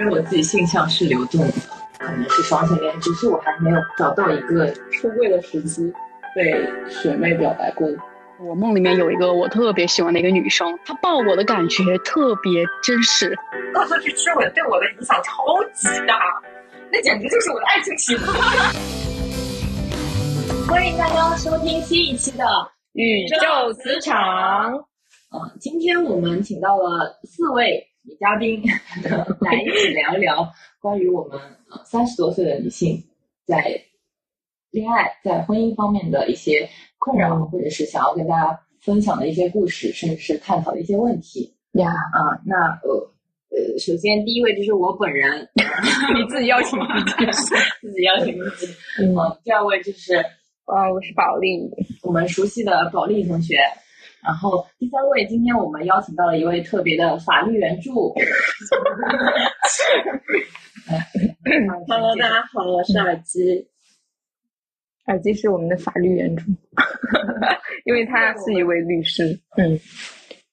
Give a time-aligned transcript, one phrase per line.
[0.00, 1.52] 因为我自己性向是流动的，
[1.98, 5.92] 可能是双性恋，只是我还没有找到一个出柜的时机，
[6.34, 7.86] 被学妹表白过。
[8.42, 13.36] 我梦里面有一个我特别喜欢的一个女生，她抱我的感觉特别真实。
[13.74, 16.18] 恶作剧之吻对我的影响超级大，
[16.90, 18.32] 那简直就是我的爱情启发。
[20.66, 22.44] 欢迎大家收听新一期的
[22.94, 24.72] 宇宙磁场。
[25.32, 28.62] 嗯，今天我们请到了四位女嘉宾
[29.40, 30.50] 来一起聊一聊
[30.80, 31.38] 关于我们
[31.70, 33.02] 呃三十多岁的女性
[33.44, 33.78] 在
[34.70, 36.68] 恋爱、在婚姻方面的一些
[36.98, 41.88] 困扰，或者是想要跟大家分享的一些故事，甚至是探讨的一些问题呀。
[41.88, 43.12] 啊，那呃
[43.50, 45.46] 呃，首先第一位就是我本人，
[46.16, 48.72] 你自己邀请 自己，自己邀请自己。
[49.00, 49.12] 嗯，
[49.44, 50.14] 第二位就是
[50.64, 51.68] 啊，我是保利，
[52.02, 53.56] 我们熟悉的保利同学。
[54.22, 58.14] 然后第三位，今天我们邀请到了一位特别的法律援助。
[61.88, 63.66] Hello，大家好，我是耳机。
[65.06, 66.42] 耳机是我们的法律援助，
[67.84, 69.40] 因为他是一位律师。
[69.56, 69.80] 嗯。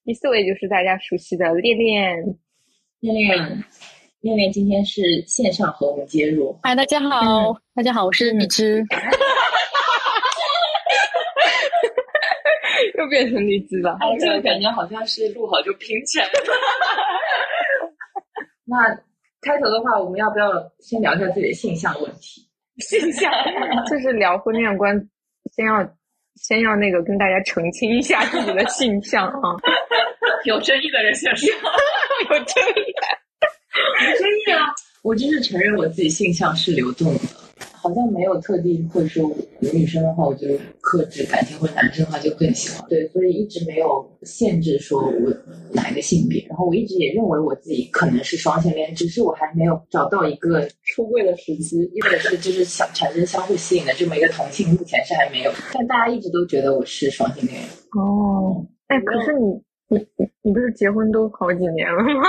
[0.05, 2.23] 第四位就是大家熟悉的恋恋，
[3.01, 3.63] 恋恋，
[4.21, 6.57] 恋恋今天是线上和我们接入。
[6.63, 8.81] 嗨，大家好，大家好，我是荔枝。
[13.07, 16.31] 又变成荔枝了，这个感觉好像是录好就拼起来了。
[18.65, 18.75] 那
[19.39, 22.45] 开头的话，我们要不要先聊一下自己的性向问题？
[22.79, 23.31] 性向
[23.89, 24.93] 就是聊婚恋观，
[25.55, 25.89] 先要
[26.35, 29.55] 先要那个跟大家澄清一下自己的性向啊。
[30.43, 31.47] 有争议的人先说，
[32.29, 32.93] 有争议，
[34.03, 34.67] 有争议啊！
[35.01, 37.21] 我就是承认我自己性向是流动的。
[37.73, 40.45] 好像没有特地会说女生的话，我就
[40.87, 42.87] 克制感情；或者男生的话就更喜欢。
[42.87, 45.33] 对，所以一直没有限制说我
[45.73, 46.45] 哪一个性别。
[46.47, 55.51] 然后我一直也认为我自己可能是双性恋，只是我还没有找到一个出柜的时机，或者是就是想产生相互吸引的这么一个同性，目前是还没有。
[55.73, 57.61] 但大家一直都觉得我是双性恋。
[57.99, 62.23] 哦，哎，可是你你你你不是结婚都好几年了吗？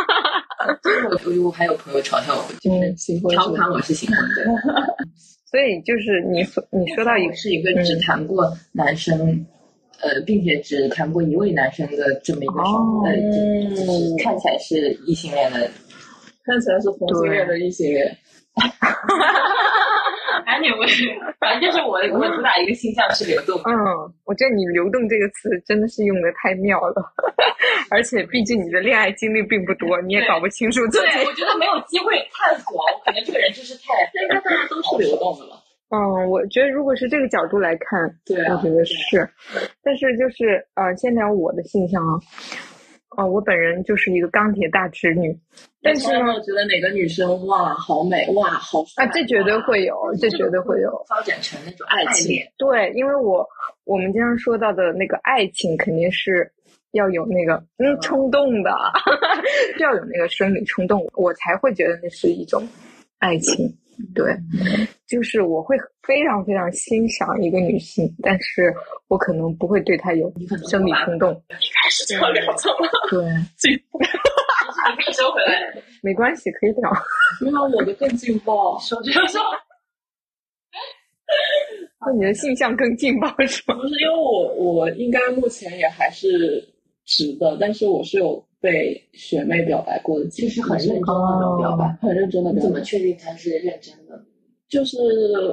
[1.24, 4.96] 我我还有朋友嘲笑我，就是调侃我是新婚的。
[5.50, 9.46] 所以就是你说你说到一个是一个只谈过男生，
[10.00, 13.12] 呃，并且只谈过一位男生的这么一个呃，
[14.22, 15.70] 看起来是异性恋的，
[16.44, 18.14] 看起来是同性恋的异性恋。
[20.46, 23.56] Anyway，反正就是我我主打一个形象是流动。
[23.64, 23.74] 嗯，
[24.24, 27.02] 我觉得你“流动”这个词真的是用的太妙了，
[27.90, 31.06] 而且毕竟你的恋爱经历并不多，你也搞不清楚自己。
[31.06, 33.94] 对，我觉得没有机会探索，我可能这个人就是太……
[34.22, 35.56] 应该大家都是流动的了。
[35.90, 39.26] 嗯，我觉得如果是这个角度来看，对，我觉得是。
[39.82, 42.20] 但是就是呃，先聊我的性向啊。
[43.18, 45.36] 哦，我本人就是一个钢铁大直女，
[45.82, 52.36] 但是呢，我觉得哪个女生哇好美哇好啊，这绝对会有，这绝对会有发展成那种爱情。
[52.56, 53.44] 对，因为我
[53.82, 56.48] 我们经常说到的那个爱情，肯定是
[56.92, 58.70] 要有那个嗯冲动的，
[59.80, 62.68] 要有那个生理冲动，我才会觉得那是一种
[63.18, 63.68] 爱情。
[64.14, 64.32] 对，
[65.06, 68.72] 就是我会非常非常欣赏一个女性，但是
[69.08, 70.32] 我可能不会对她有
[70.68, 71.32] 生理冲动。
[71.48, 72.88] 一开始就要聊这么。
[73.10, 73.20] 对。
[73.64, 73.76] 你
[75.04, 75.82] 可以收回来。
[76.02, 76.90] 没关系，可以聊。
[77.40, 78.78] 因为我的更劲爆。
[78.78, 79.40] 说就说。
[82.00, 83.74] 那你的性向更劲爆是吗？
[83.74, 86.64] 不是，因为我我应该目前也还是
[87.04, 88.42] 直的，但是我是有。
[88.60, 92.52] 被学妹表白过的，其实很认真的表白，很认真的。
[92.52, 94.20] 你怎么确定他是认真的？
[94.68, 94.98] 就是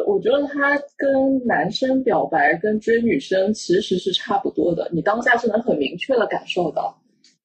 [0.08, 6.94] 我觉得他跟男生表白跟追女生其实是差不多的，你当下是能很明确的感受到，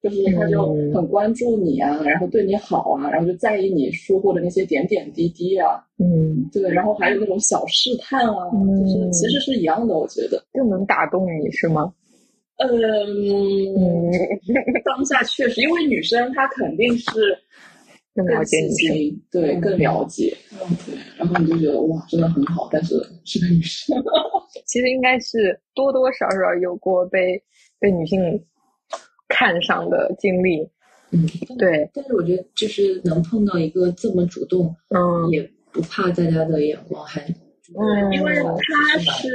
[0.03, 11.93] 就是他就很关注你啊，然后对你好啊，然后就在意你说过的那些点点滴滴啊，嗯，对，然后还有那种小试探啊，就是其实是一样的，我觉得更能打动你是吗？
[12.69, 14.11] 嗯，
[14.83, 17.09] 当下确实，因为女生她肯定是
[18.13, 20.35] 更了解女生，对，更了解，
[20.85, 23.97] 对，然后你就觉得哇，真的很好，但是是个女生，
[24.67, 27.41] 其实应该是多多少少有过被
[27.79, 28.19] 被女性
[29.27, 30.61] 看上的经历，
[31.11, 31.25] 嗯，
[31.57, 37.25] 对，但是我觉得就是能碰到一个这么主动，嗯，也不怕大家的眼光，还。
[37.73, 39.27] 嗯，因为他是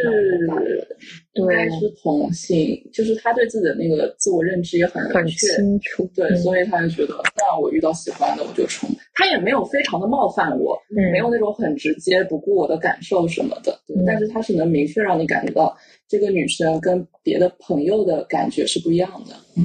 [1.34, 8.88] 应该是同性，就是他对自己的那个自我认知也很很清楚，对，所以他就觉得，那我遇到喜欢的我就冲。
[9.14, 15.74] 他也没有非常的冒犯我，没有那种很直接不顾我的感受什么的，但是他是能明确让你感觉到
[16.06, 19.34] 这个女生跟别的朋友的感觉是不一样的。
[19.56, 19.64] 嗯，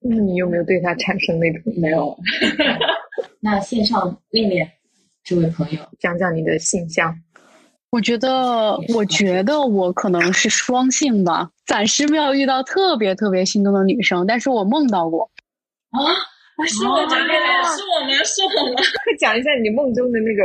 [0.00, 1.72] 那你有没有对他产生那种？
[1.80, 2.14] 没有，
[3.40, 4.70] 那线上练练，
[5.24, 7.18] 这位朋友，讲讲你的性向。
[7.90, 15.30] 我觉得，我觉得我可能是双性吧，暂时没有遇到特别特别心动的女生，但是我梦到过。
[15.90, 15.98] 啊，
[16.66, 18.74] 是我讲的，是我吗，是我吗。
[18.76, 20.42] 快讲一下你梦中的那个，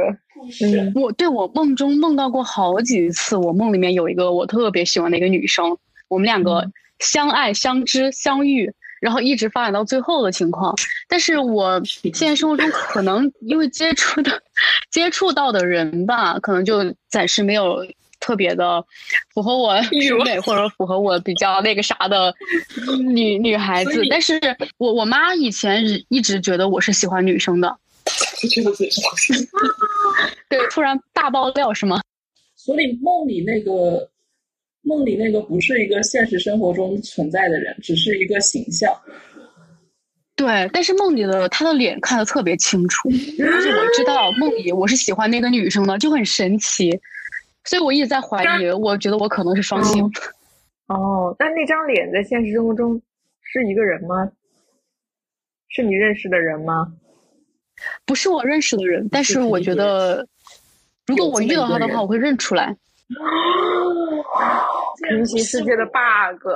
[0.66, 5.78] 嗯，我对我梦中梦到过好几次，我梦里面有一个我特别喜欢的一个女生，
[6.08, 8.74] 我们两个相爱、相知、相遇。
[9.00, 10.76] 然后一直发展到最后的情况，
[11.08, 11.82] 但是我
[12.14, 14.42] 现实生活中可能因为接触的、
[14.92, 17.86] 接触到的人吧，可能就暂时没有
[18.20, 18.84] 特别的
[19.34, 22.34] 符合我审美或者符合我比较那个啥的
[23.14, 24.02] 女女孩子。
[24.10, 24.40] 但是
[24.78, 27.78] 我我妈以前一直觉得我是喜欢女生的，
[30.50, 32.02] 对，突然大爆料是吗？
[32.56, 34.10] 所以梦里那个。
[34.90, 38.92] 梦里那个不是一个现实生活中存在的人，只是一个形象。
[40.36, 43.08] 对，但是梦里的他的脸看得特别清楚，
[43.40, 46.90] 而且我知道梦里我是喜欢那个女生的，就很神奇。
[47.66, 50.04] 所以我一直在怀疑，我觉得我可能是双性。
[50.88, 53.00] 哦，但那张脸在现实生活中
[53.44, 54.32] 是一个人吗？
[55.68, 56.92] 是你认识的人吗？
[58.06, 60.26] 不是我认识的人，但是我觉得，
[61.06, 62.76] 如果我遇到他的话，我会认出来。
[65.10, 66.48] 平行世界的 bug，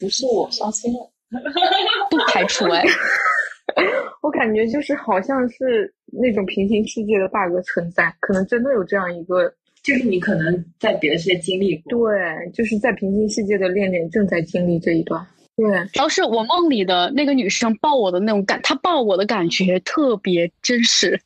[0.00, 1.10] 不是我 伤心了，
[2.10, 2.82] 不排除哎。
[4.22, 9.52] 我感觉就是好像是那种平行世界的 bug 存在，可能真的有这样一个，
[9.82, 12.10] 就是你可能在别的世界经历过。
[12.10, 15.24] 对，就是在平行世界的恋恋正在经历这一段。
[15.56, 21.18] 对，主要是我梦里的那个女生抱我的那种感，她抱我的感觉特别真实。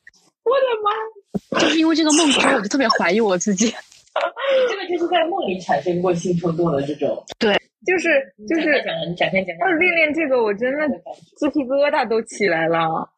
[0.45, 1.61] 我的妈！
[1.61, 3.75] 就是因为这个梦之后，我就特别怀疑我自己。
[4.69, 7.55] 这个就是在梦里产生过性冲动的这种，对，
[7.87, 9.69] 就是就是讲，你展开讲讲。
[9.69, 10.89] 哦，练练这个，我真的
[11.37, 13.09] 鸡皮疙瘩都起来了。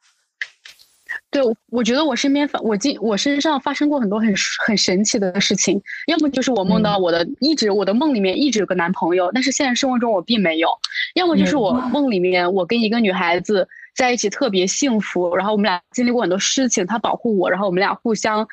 [1.31, 4.33] 对，我觉得我身边发我今我身上发生过很多很
[4.65, 10.69] 很神奇的事情，要么就是我梦到我的一直我的梦里面一直有个男朋友，但是现实生活中我并没有；
[11.15, 18.47] 要么就是我梦里面我跟一个女孩子在一起特别幸福，然后我们俩经历过很多事情，她保护我，然后我们俩互相。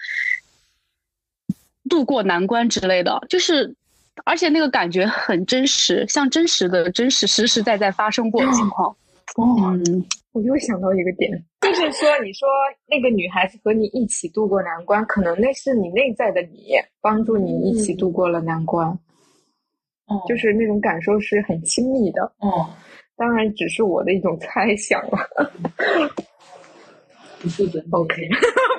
[1.89, 3.75] 渡过难关之类的，就是，
[4.23, 8.95] 而且那个感觉很真实，像真实的真实实实在在发生过的情况。
[9.37, 12.47] 嗯，我又想到一个点，就是说，你说
[12.87, 18.87] 那个女孩子和你一起度过难关，可能那是你内在的你帮助你一起度过了难关。
[20.07, 22.21] 哦，就是那种感受是很亲密的。
[22.37, 22.69] 哦，
[23.17, 25.17] 当然只是我的一种猜想了。
[27.41, 28.29] 不负责，OK，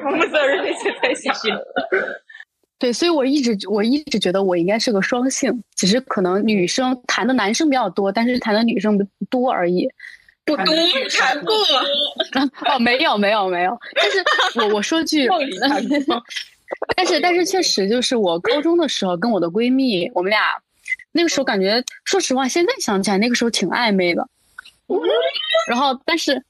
[0.03, 1.35] 不负责任那 些猜想。
[2.79, 9.89] 对，所以我一直我一直觉得我应该是个双性，只是可能女生谈的男生比较多，但是谈的女生不多而已。
[10.45, 10.65] 不多
[11.19, 11.55] 谈过？
[12.71, 13.77] 哦，没有没有没有。
[13.95, 14.23] 但是
[14.61, 15.27] 我我说句
[16.97, 20.41] 但是但是确实就是我高中的时候跟我的闺蜜，我们俩
[21.13, 24.29] 那个时候感觉，说实话，现在想起来那个时候挺暧昧的。
[25.69, 26.41] 然后，但是，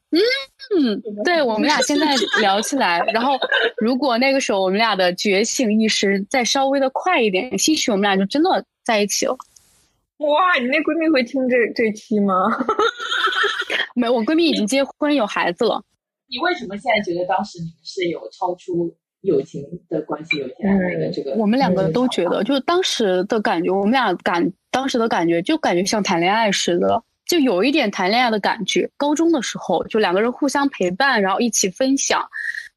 [0.77, 2.07] 嗯，对我们俩现在
[2.41, 3.39] 聊起来，然后
[3.77, 9.37] 如果那个时候我们俩的觉醒意识再稍微的快一点，兴许我们俩就真的在一起了。
[10.19, 12.35] 哇，你那闺蜜会听这这期吗？
[13.95, 15.83] 没，我闺蜜已经结婚有孩子了。
[16.29, 21.33] 你为什么现在觉得当时你们是有超出友情的关系，有暧昧的这个？
[21.37, 27.03] 我们两个都觉得，就是当时的感觉，我们俩感当时的感觉就感觉像谈恋爱似的。
[27.27, 28.89] 就有一点谈恋爱的感觉。
[28.97, 32.27] 高中的时候，就两个人互相陪伴，然后一起分享。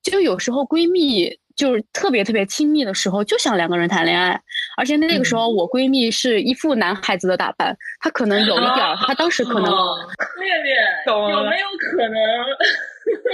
[0.02, 4.42] 就有时候闺蜜就是特别特别亲密的时候，就想两个人谈恋爱。
[4.78, 9.66] 而且那个时候，我闺蜜是一副男孩子的打扮，她可能有一点，她当时可能。
[10.40, 12.20] 恋恋，有没有可能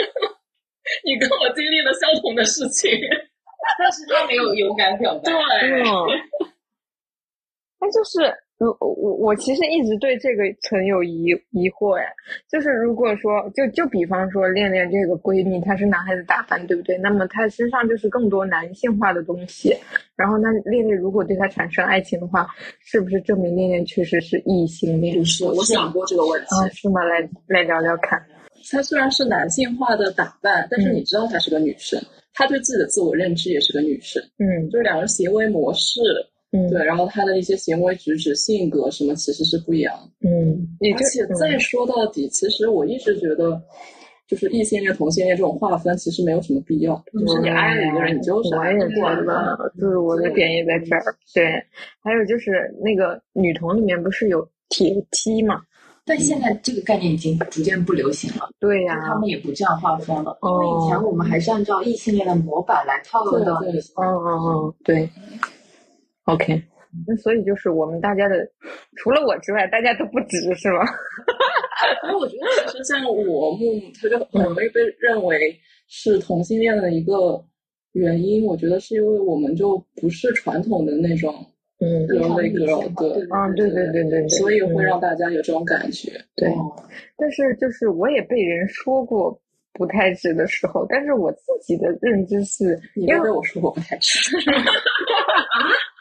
[1.06, 2.92] 你跟我经历了相同的事情？
[3.80, 5.32] 但是她没有勇敢表白。
[5.32, 5.84] 对，
[7.80, 8.45] 那就是。
[8.58, 12.06] 如我我其实一直对这个存有疑疑惑呀，
[12.50, 16.98] 就是如果说就就比方说恋恋这个闺蜜她是男孩子打扮对不对？
[17.00, 19.76] 那么她身上就是更多男性化的东西，
[20.16, 22.48] 然后那恋恋如果对她产生爱情的话，
[22.80, 25.18] 是不是证明恋恋确实是异性恋？
[25.18, 27.04] 不是，我想过这个问题啊，是吗？
[27.04, 28.22] 来来聊聊看。
[28.72, 32.02] 她虽然是男性化的打扮，但是你知道她是个女生，
[32.34, 36.00] 她对自己的自我认知也是个女生，嗯，就是两个人行为模式。
[36.70, 39.94] 对，然后他的一些行为举止、性格什么其实是不一样。
[40.22, 43.62] 嗯，而且再说到底，其实我一直觉得，
[44.28, 46.96] 就是异性恋、同性恋这种划分其实没有什么必要。
[47.14, 49.72] 就是你爱了一个人，你就是爱过的。
[49.80, 51.04] 就是我的点也在这儿。
[51.34, 51.46] 对，
[52.02, 55.62] 还有就是那个女同里面不是有铁梯嘛？
[56.08, 60.38] 但现在这个概念已经逐渐不流行了，对呀、他们也不这样划分了。
[60.44, 63.92] 因哦为以前我们还是按照异性恋的模板来套路到对女性。
[63.98, 65.10] 嗯嗯嗯，对。
[66.26, 66.62] OK，
[67.08, 68.36] 那所以就是我们大家的，
[68.98, 70.86] 除了我之外，大家都不直是吗？
[72.02, 75.56] 所以我觉得，其实像我木木，他就很容易被认为
[75.88, 77.44] 是同性恋的一个
[77.94, 78.44] 原因。
[78.46, 81.34] 我觉得是因为我们就不是传统的那种
[81.80, 82.36] 嗯 girl，
[82.96, 86.12] 对，嗯，对对对对对，所以会嗯让大家有这种感觉。
[86.36, 86.50] 对。
[86.50, 86.76] 哦
[87.18, 89.38] 但是就是我也被人说过
[89.74, 94.36] 不太直的时候，但是我自己的认知是，你因为我说过不太直，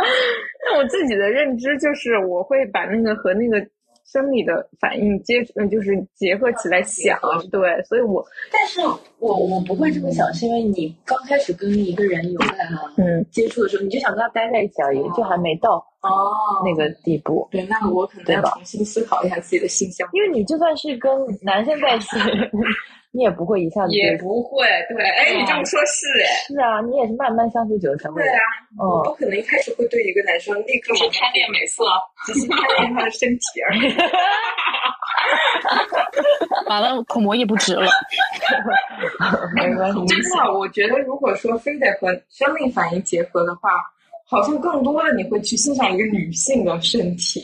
[0.64, 3.64] 那我自己的认知就是我会把那个和那个
[4.04, 7.18] 生理的反应接，呃就是结合起来想，
[7.50, 8.80] 对，所以我但是
[9.20, 12.40] 我我不会这么想，是因为你刚开始跟一个人有
[12.96, 16.10] 嗯接触的时候，你就想跟他待在一起而已，就还没到哦
[16.64, 17.46] 那个地步。
[17.52, 20.08] 对，那我可能要重新思考一下自己的性向。
[20.12, 22.16] 因为你就算是跟男生在一起，
[23.12, 28.30] 你也不会一下子也不会，对，哎，你这么说是哎，是啊，你也是慢慢相处久了才会对。
[28.30, 28.38] 啊，
[28.78, 31.82] 我嗯，不可能一开始会对一个男生立刻是贪恋美色，
[32.26, 33.80] 只是贪恋他的身体而已。
[36.70, 37.90] 完了，口蘑也不值了。
[39.56, 40.06] 没关系。
[40.06, 43.70] 真的，我觉得如果说非得和生理反应结合的话，
[44.26, 47.42] 好像更多的你会去欣赏一个女性的身体。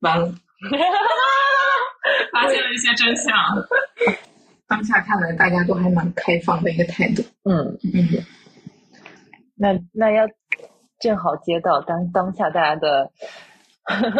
[0.00, 0.26] 完了，
[2.32, 3.34] 发现了一些真相。
[4.68, 7.22] 当下看来大家都还蛮开放的一个态度。
[7.44, 8.24] 嗯，嗯，
[9.56, 10.26] 那那要
[10.98, 13.10] 正好接到当当下大家的，
[13.88, 14.10] 那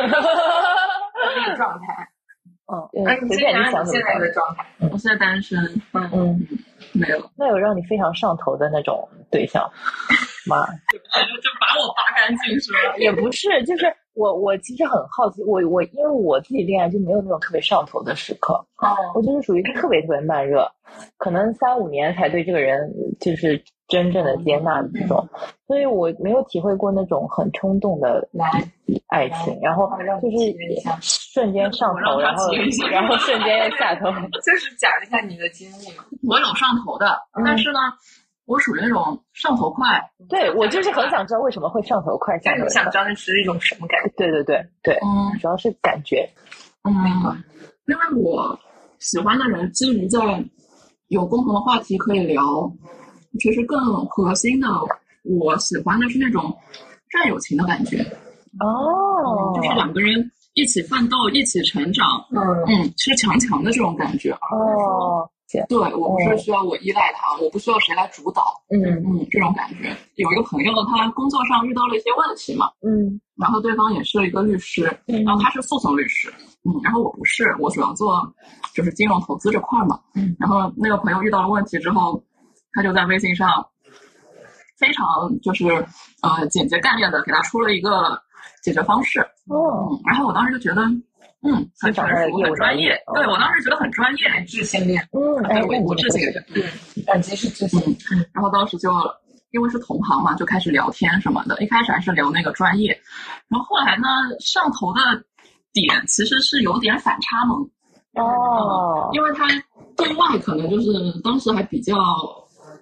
[1.50, 2.08] 个状态。
[2.66, 4.32] 哦，哎，你随便你先讲想怎么搞你现在的。
[4.32, 4.66] 状态。
[4.90, 5.58] 我现在单身，
[5.92, 6.46] 嗯，嗯，
[6.92, 7.30] 没有。
[7.36, 9.70] 那有让你非常上头的那种对象
[10.50, 10.66] 吗？
[10.90, 12.96] 就就把我扒干净是吧？
[12.98, 13.86] 也不是，就是
[14.16, 20.66] 我我其实很好奇，我我因为我自己恋爱就没有那种特别上头的时刻，哦，我就是属于特别特别慢热，
[21.18, 25.28] 可能三五年才对这个人就是真正的接纳的这种，
[25.66, 28.26] 所以我没有体会过那种很冲动的，
[29.08, 29.88] 爱情，然后
[30.22, 30.38] 就是
[31.00, 32.50] 瞬间上头，然后
[32.90, 34.06] 然后瞬间下头。
[34.42, 36.04] 就是讲一下你的经历嘛。
[36.26, 37.06] 我有上头的，
[37.44, 37.78] 但是呢，
[38.46, 39.86] 我属于那种上头快。
[40.28, 42.92] 对我就是很想知道为什么会上头快，下头想快。
[42.92, 44.12] 知道那是一种什么感觉？
[44.16, 46.28] 对对对对，嗯主要是感觉。
[46.84, 46.92] 嗯，
[47.86, 48.58] 因为我
[48.98, 50.18] 喜欢的人基于在
[51.08, 52.42] 有共同的话题可以聊，
[53.38, 54.68] 其实更核心的，
[55.24, 56.56] 我喜欢的是那种
[57.10, 57.98] 战友情的感觉，
[58.60, 64.30] 哦就是两个人一起奋斗、一起成长，嗯，嗯，是强强的这种感觉。
[64.32, 65.28] 哦，
[65.68, 69.96] 对我不是需要我依赖他，我不需要谁来主导，嗯嗯，这种感觉。
[70.16, 73.20] 有一个朋友，他工作上遇到了一些问题嘛，嗯。
[73.36, 75.22] 然后对方也是一个律师，嗯。
[75.24, 76.32] 然后他是诉讼律师，
[76.64, 78.34] 嗯，然后我不是，我主要做
[78.74, 82.22] 就是金融投资这块嘛，嗯，然后那个朋友遇到了问题之后，
[82.72, 83.48] 他就在微信上
[84.78, 85.04] 非常
[85.42, 85.68] 就是
[86.22, 88.20] 呃简洁干练的给他出了一个
[88.62, 90.82] 解决方式，哦，嗯，然后我当时就觉得，
[91.42, 97.04] 嗯，很成熟，很专业，哦对我当时觉得很专业，智性恋，嗯，哎，对，那你我我这个智性恋，嗯。
[97.04, 97.96] 感觉是智性恋。
[98.32, 98.90] 然后当时就
[99.52, 101.56] 因为是同行嘛，就开始聊天什么的。
[101.62, 102.90] 一开始还是聊那个专业，
[103.48, 104.06] 然后后来呢，
[104.40, 105.00] 上头的
[105.72, 107.62] 点其实是有点反差萌，
[108.14, 109.46] 哦，因为他
[109.96, 110.90] 对外可能就是
[111.22, 111.94] 当时还比较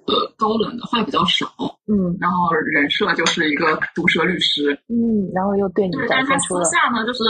[0.07, 1.47] 呃高冷的话比较少，
[1.87, 7.21] 嗯然后人设就是一个毒舌律师，嗯，然后又对你对，但是他私下呢就是。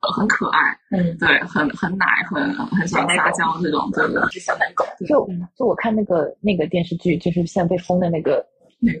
[0.00, 4.06] 呃，很可爱，嗯，对，很很奶，很很喜欢撒娇这种，对。
[4.06, 4.30] 对对。
[4.30, 8.44] 是小奶狗，就就我看那个那个电视剧，就是现在被封的那个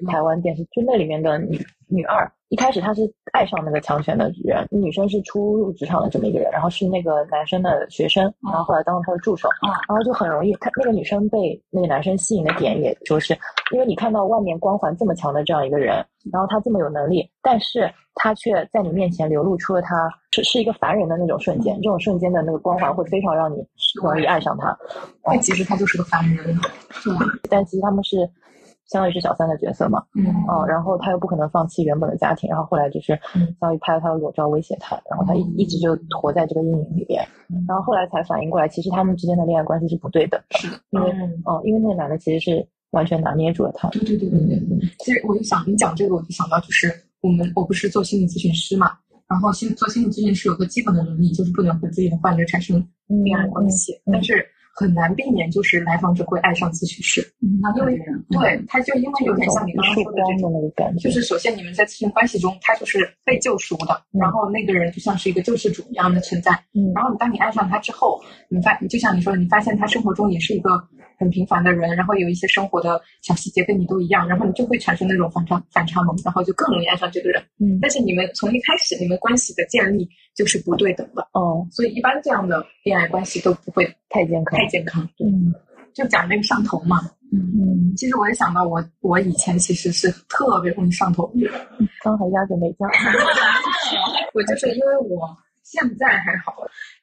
[0.08, 3.02] 台湾电视剧，那里面的女女二，一开始他是
[3.32, 13.36] 爱上那个强权的人，女生是初入职场的这么一个人，然后是那个男生的学生，然后后来当了他的助手，嗯然后就很容易，他那个女生被那个男生吸引的点，也就是
[13.72, 15.96] 因为你看到外面光环这么强的这样一个人，
[16.32, 23.56] 然后他这么有能力，但是他却在你面前流露出了他是是一个凡人的那种瞬间，这种瞬间的那个光环会非常让你
[24.02, 24.74] 容易爱上他，
[25.22, 26.58] 但其实他就是个凡人。
[27.50, 28.28] 但其实他们是
[28.88, 37.22] 相当于是小三的角色嘛，嗯嗯，然后他又不可能放弃原本的家庭，然后后来就是嗯相当于拍了他的裸照威胁他，然后他一一直就活在这个阴影里边，
[37.68, 44.78] 然后后来才反应过来，其实他们之间的恋爱关系是不对的，是的，因为嗯哦、因为那个男的其实是完全拿捏住了他，对对对对对。
[45.00, 46.90] 其实我就想，你讲这个，我就想到就是
[47.20, 48.92] 我们我不是做心理咨询师嘛，
[49.28, 53.92] 然后心做心理咨询师有个基本的能力，就是不能和自己的患者产生恋爱关系。
[54.06, 54.46] 嗯嗯但是
[54.78, 57.98] 很难避免，就是来访者会爱上咨询师，嗯，那因为
[58.30, 60.48] 对，他就因为有点像你刚刚说的这种。
[61.00, 66.52] 就是首先你们在咨询关系中，他就是被救赎的，嗯然后那个人就像是一个救世主一样的存在。
[66.74, 70.70] 嗯然后当你爱上他之后，你发，就像你说的，你发现他生活中也是一个
[71.18, 77.42] 很平凡的人，然后有一些生活的小细节跟你都一样，然后你就会产生那种反差反差萌，然后就更容易爱上这个人。
[77.58, 80.08] 嗯但是你们从一开始你们关系的建立
[80.38, 85.02] 就是不对等的，哦，所以一般这样的恋爱关系都不会太健康，太健康。
[85.18, 85.52] 嗯。
[85.94, 87.00] 就讲那个上头嘛，
[87.32, 91.52] 嗯嗯，其实我也想到我我以前其实是特别容易上头的人。
[92.04, 92.88] 刚还压着没讲，
[94.32, 95.26] 我就是因为我
[95.64, 96.54] 现在还好，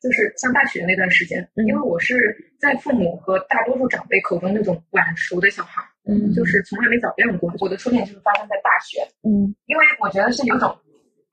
[0.02, 2.16] 就是上大学那段时间，嗯因为我是
[2.58, 6.32] 在父母和大多数长辈口中那种晚熟的小孩，嗯。
[6.34, 7.54] 就是从来没早恋过。
[7.60, 9.54] 我的初恋就是发生在大学，嗯。
[9.66, 10.74] 因为我觉得是有种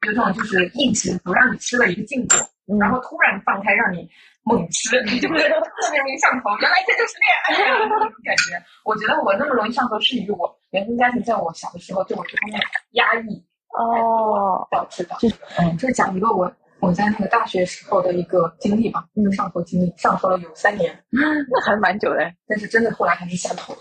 [0.06, 2.36] 有种就是一直不让你吃的一个禁果，
[2.68, 4.08] 嗯然后突然放开让你
[4.44, 6.50] 猛吃，你就会特别容易上头。
[6.60, 8.60] 原来这就是恋爱啊， 那种感觉。
[8.84, 12.60] 我觉得我那么容易上头，是与我原生家庭在我小的时候对我这方面
[12.92, 13.44] 压抑
[13.78, 15.16] 哦，导致的。
[15.20, 23.78] 就是嗯就是讲一个我我在那个大学时候的一个经历吧，就上头经历，上头了有三年， 那还蛮久的，但是真的后来还是下头了。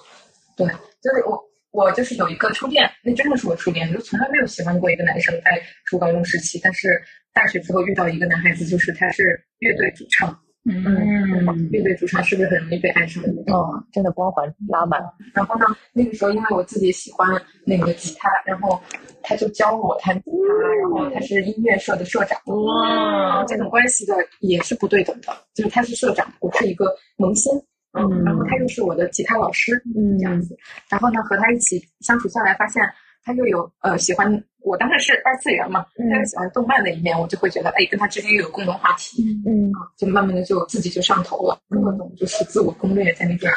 [0.55, 0.67] 对，
[1.01, 7.01] 就是我我就是有一个初恋，那真的是我初恋，就从来没有喜欢过一个男生，在初高中时期，但是
[7.33, 9.23] 大学之后遇到一个男孩子，就是他是
[9.59, 10.37] 乐队主唱，
[10.69, 13.55] 嗯乐队主唱是不是很容易被爱上的那种？
[13.57, 15.01] 哦，真的光环拉满，
[15.33, 17.27] 然后呢，那个时候因为我自己喜欢
[17.65, 18.81] 那个吉他，然后
[19.23, 22.37] 他就教我弹吉他，然后他是音乐社的社长。
[22.47, 26.85] 哇，这种关系的也是不对等的，就是他是社长，我是一个
[27.15, 27.51] 萌新，
[27.93, 30.57] 嗯然后他又是我的吉他老师，嗯这样子，
[30.89, 32.81] 然后呢和他一起相处下来，发现
[33.23, 34.31] 他又有呃喜欢，
[34.61, 43.51] 我当时是二次元嘛，嗯他又喜欢动漫的一面，我就会觉得哎跟他之间又有共同话题，嗯，就慢慢的就自己就上头了，各种就是自我攻略在那边，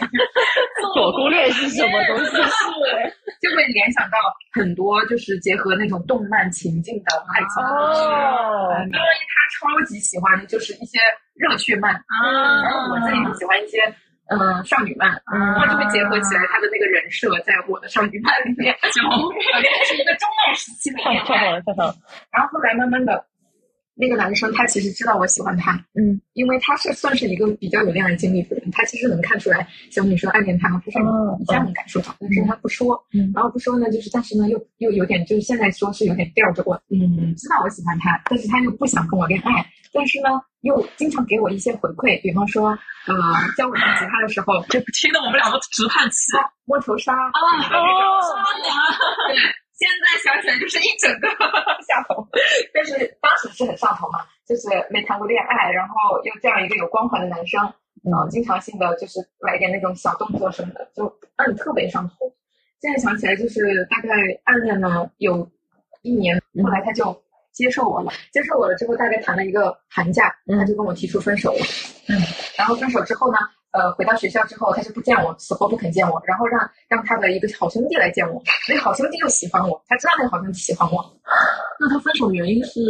[0.00, 2.36] 自我攻略是什么东西？
[2.36, 4.18] 是就会联想到
[4.52, 8.02] 很多就是结合那种动漫情境的爱情故事。
[8.02, 10.98] 哦，因为他超级喜欢就是一些
[11.40, 12.62] 热血漫，啊。
[12.62, 13.80] 然后我自己很喜欢一些
[14.28, 19.00] 嗯、呃少女漫，嗯他就会结合起来他的那个人设在我的少女漫里面，就
[19.88, 20.98] 是一个中二时期的。
[21.02, 21.94] 太好了，太好了，
[22.30, 23.24] 然后后来慢慢的，
[24.00, 33.30] 那个男生他其实知道我喜欢他，嗯，因为他是算是一个比较有恋爱经历的人，他其实能看出来小女生暗恋他，他是哦一下能感受到，但是他不说，嗯。
[33.34, 40.28] 然后不说呢，就是但是呢又又有点就是现在说是有点吊着我，嗯，知道我喜欢他，但是他又不想跟我恋爱，但是呢
[40.62, 42.70] 又经常给我一些回馈，比方说
[43.06, 43.14] 呃
[43.56, 46.32] 教我弹吉他的时候，就听得我们两个直叹气
[46.64, 47.36] 摸头杀啊！
[49.28, 49.36] 对，
[49.80, 51.28] 现在想起来就是一整个
[51.88, 52.20] 下头，
[52.74, 57.58] 但是当时是很上头嘛，就是没谈过恋爱，然后又这样一个有光环的男生，
[58.04, 62.30] 然后经常性的就是来点那种小动作什么的，就让你特别上头。
[62.82, 64.10] 现在想起来就是大概
[64.44, 65.50] 暗恋了有
[66.02, 67.18] 一年，后来他就
[67.50, 71.64] 接受我了，接受我了之后大概谈了一个寒假，他就跟我提出分手了，
[72.08, 72.20] 嗯，
[72.58, 73.38] 然后分手之后呢，
[73.72, 81.04] 呃，回到学校之后，他就不见我，死活不肯见我，然后让让他的一个好兄弟来见我，那个好兄弟又喜欢我，他知道那个好兄弟喜欢我，
[81.78, 82.80] 那他分手原因是，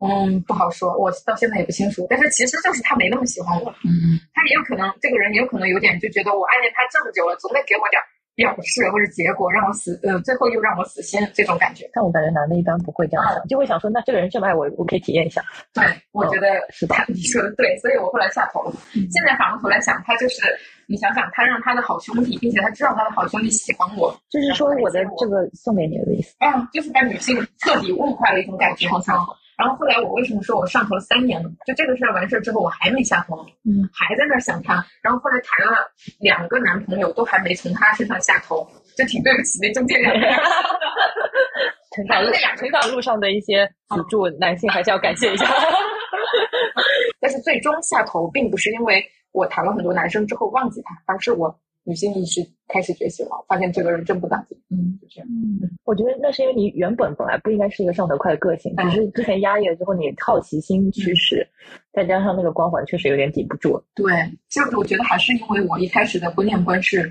[0.00, 8.00] 嗯，不好说，我到现在也不清楚，但是其实就是他没那么喜欢我，嗯，他也有可能这个人也有可能有点就觉得我暗恋他这么久了，总得给我点
[8.38, 11.90] 表示或者结果，让我死，呃，最后又让我死心这种感觉。
[11.92, 15.42] 但我感觉男的一般不会这样想，就会想说，那这个人这么爱我，我可以体验一下。
[15.74, 18.72] 对，我觉得是吧他 你说的对，所以我后来下头了。
[18.92, 20.40] 现在反过头来想，他就是
[20.86, 26.36] 你想想，他让他的好兄弟，并且他知道他的好兄弟喜欢我，就是说我的这个送给你的意思。
[26.38, 29.18] 啊，就是把女性彻底物化的一种感觉，好像。
[29.58, 31.50] 然后后来我为什么说我上头了三年呢？
[31.66, 34.74] 就这个事儿完事儿之后，我还没下头，嗯，还在那儿想他。
[35.02, 35.76] 然后后来谈了
[36.20, 38.64] 两个男朋友，都还没从他身上下头，
[38.96, 40.32] 就挺对不起那中间两个人。
[41.96, 45.44] 成长路 成长路上的一些辅助，男性还是要感谢一下。
[47.20, 51.52] 但是最终下头，并不是因为我谈了很多男生之后忘记他，而是我
[51.88, 54.54] 女性意识开始觉醒了，发现这个人真不咋地。
[54.68, 55.28] 嗯，就这样。
[55.30, 61.48] 嗯我觉得那是因为你原本本来不应该是一个上头快的个性，只是之前压抑了之后，你好奇心驱使，
[61.94, 63.82] 再加上那个光环确实有点抵不住。
[63.94, 64.12] 对，
[64.50, 67.10] 就是我觉得还是因为我一开始的婚恋观是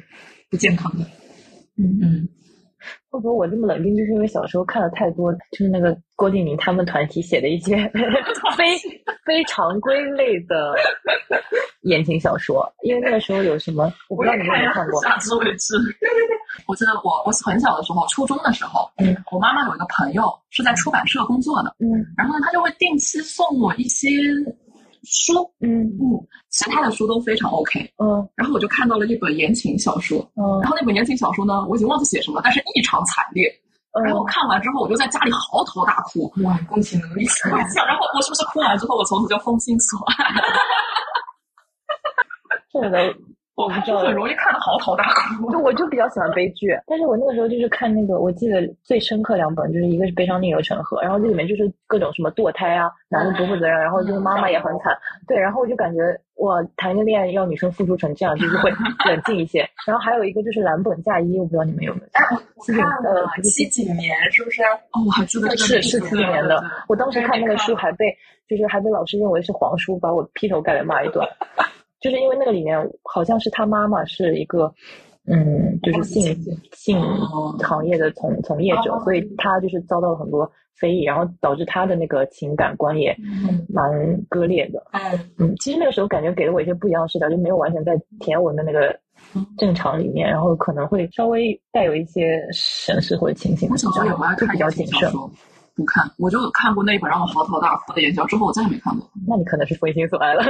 [0.52, 1.04] 不健康的。
[1.76, 2.30] 嗯嗯，
[3.10, 7.78] 会不会我这么冷静，就是因为小时候看了太多，就是那个郭敬明他们团体写的一些
[8.58, 8.78] 非
[9.26, 10.76] 非常规类的
[11.84, 12.68] 言情小说？
[12.84, 15.02] 因为那个时候有什么，我不知道你们有没有看过。
[15.04, 15.78] 下肢为之。
[16.00, 16.38] 对对对，
[16.68, 21.88] 我记得我我很小的时候，初中的时候，嗯，我妈妈有一个朋友是在出版社工作的，嗯
[22.18, 24.10] 然后呢，他就会定期送我一些
[25.10, 27.80] 书，嗯嗯，其他的书都非常 OK。
[27.98, 33.50] 嗯然后我就看到了一本言情小说，嗯然后那本言情小说呢，我已经忘记写什么，但是异常惨烈。
[34.06, 36.32] 然后看完之后，我就在家里嚎啕大哭。
[36.44, 37.50] 哇，共情能力 强。
[37.52, 40.42] 然后我是不是哭完之后，我从此就封心锁爱？
[42.72, 42.90] 这个
[43.58, 45.50] 我还是很容易看的嚎啕大哭。
[45.52, 54.96] 就我就比较喜欢悲剧，但是我那个时候就是看那个，我记得最深刻两本，就是一个是《悲伤逆流成河》，然后这里面就是各种什么堕胎啊，男的不负责任，然后就是妈妈也很惨，
[55.28, 56.00] 对，然后我就感觉
[56.36, 58.70] 我谈一个恋爱要女生付出成这样，就是会
[59.10, 59.68] 冷静一些。
[59.88, 64.62] 然后还有一个就是蓝本嫁衣，我不知道你们有没有看，七几看了七几年是不是？
[64.62, 68.06] 哦，我还记得是是七几年的我当时看那个书还被
[68.48, 71.26] 就是还被老师认为是黄书，把我劈头盖脸骂一顿，
[72.00, 74.74] 就是因为那个里面好像是他妈妈是一个
[75.26, 76.34] 嗯，就是性
[76.72, 77.02] 性
[77.60, 83.14] 行业的从从业者，所以他就是遭到了很多非议，然后导致他的那个情感观也
[83.68, 83.92] 蛮
[84.30, 84.82] 割裂的。
[84.92, 88.98] 嗯，嗯，其实那个时候感觉给了我一些不一样的视角，就没有完全在田文的那个
[89.58, 95.12] 正常里面，然后可能会稍微带有一些审视或者情形我小时候也不爱就比较谨慎。
[95.78, 99.08] 不看，我就看过那一本让我嚎啕大哭的言情，之后我再也没看过。
[99.30, 100.44] 那你可能是封心所爱了。
[100.44, 100.50] 就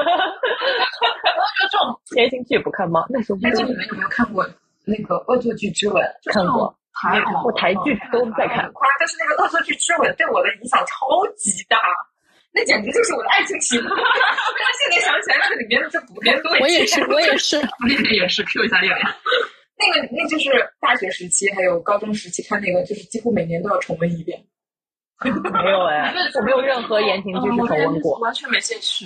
[1.70, 3.04] 这种言情剧也不看吗？
[3.10, 4.48] 那时候不哎，是这里面有没有看过
[4.86, 6.02] 那个《恶作剧之吻》？
[6.34, 8.72] 看过，台偶我台剧都在看。
[8.72, 11.78] 夸，但是那个《恶作剧之吻》对我的影响超级大，
[12.54, 13.92] 那简直就是我的爱情启蒙。
[13.92, 17.60] 我现在想起来，那个里面的这五年多，我也是，我也是。
[17.86, 19.06] 恋恋也是 Q 一下恋恋。
[19.78, 24.40] 那个那就是大学时期还有高中时期看那个，就是几乎每年都要重温一遍。
[25.63, 29.06] 没有哎，我没有任何言情剧是重温过，完全没兴趣。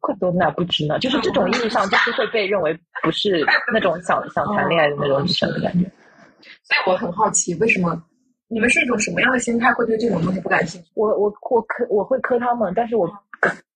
[0.00, 0.98] 怪不得我们俩不知呢。
[0.98, 5.84] 就是这种意义上，就是会被认为不是 那种想想谈恋爱的那种女生的感觉。
[6.64, 8.00] 所以我很好奇，为什么
[8.48, 10.88] 你们是一种什么样的心态，会对这种东西不感兴趣？
[10.94, 13.06] 我我我磕我会磕他们，但是我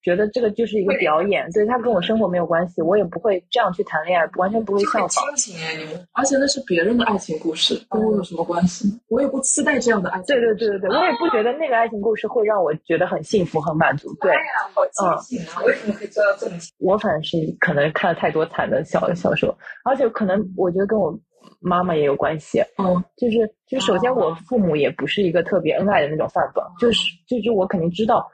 [0.03, 5.09] 觉得这个就是一个表演，对他跟我生活没有关系，我也不会这样去谈恋爱，完全不会效仿。
[5.37, 8.89] 亲情哎，你们而且那是别人的爱情故事，跟我有什么关系？
[9.09, 10.27] 我也不期待这样的爱情。
[10.27, 14.15] 对对对对对，我也不觉得那个爱情故事会让我觉得很幸福、很满足。
[14.21, 14.31] 对
[14.75, 15.19] 好啊！
[15.65, 16.73] 为什么可以做到这么亲？
[16.79, 19.53] 我反正是可能看了太多惨的小小说，
[19.85, 21.13] 而且可能我觉得跟我
[21.59, 22.61] 妈妈也有关系。
[22.79, 28.25] 嗯，就是就是，首先我父母也不是一个特别恩爱的那种范本，就是就是我肯定知道，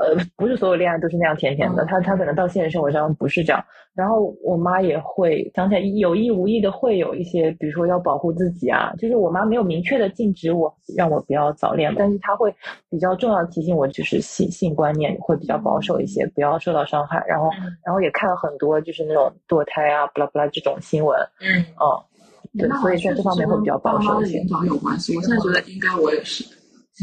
[0.00, 3.64] 呃，不是所有恋爱都是那样甜甜的，他他可能到现实生活中不是这样。
[3.94, 12.54] 然后我妈也会想起来有意无意的会有一些，比如说要保护自己啊，就是我妈没有明确的禁止我让我不要早恋，但是她会
[12.88, 17.22] 比较重要的提醒我，就是性性观念会比较保守一些，不要受到伤害。
[17.28, 17.50] 然后
[17.84, 25.14] 然后也看了很多就是那种堕胎啊、不啦不啦这种新闻，嗯，嗯，对，所以在这方面会比较保守一些有关系。
[25.14, 26.44] 我现在觉得应该我也是，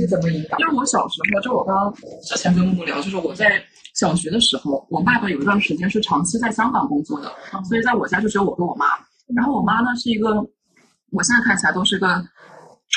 [0.04, 0.58] 是怎么引导？
[0.60, 3.62] 因为我小时候，就我刚刚之前跟木木聊，就是我在
[3.96, 7.32] 小学的时候，我爸爸有一段时间是长期在香港工作的，
[7.68, 8.86] 所以在我家就只有我跟我妈。
[9.36, 10.42] 然后我妈呢是一个，
[11.12, 12.08] 我现在看起来都是个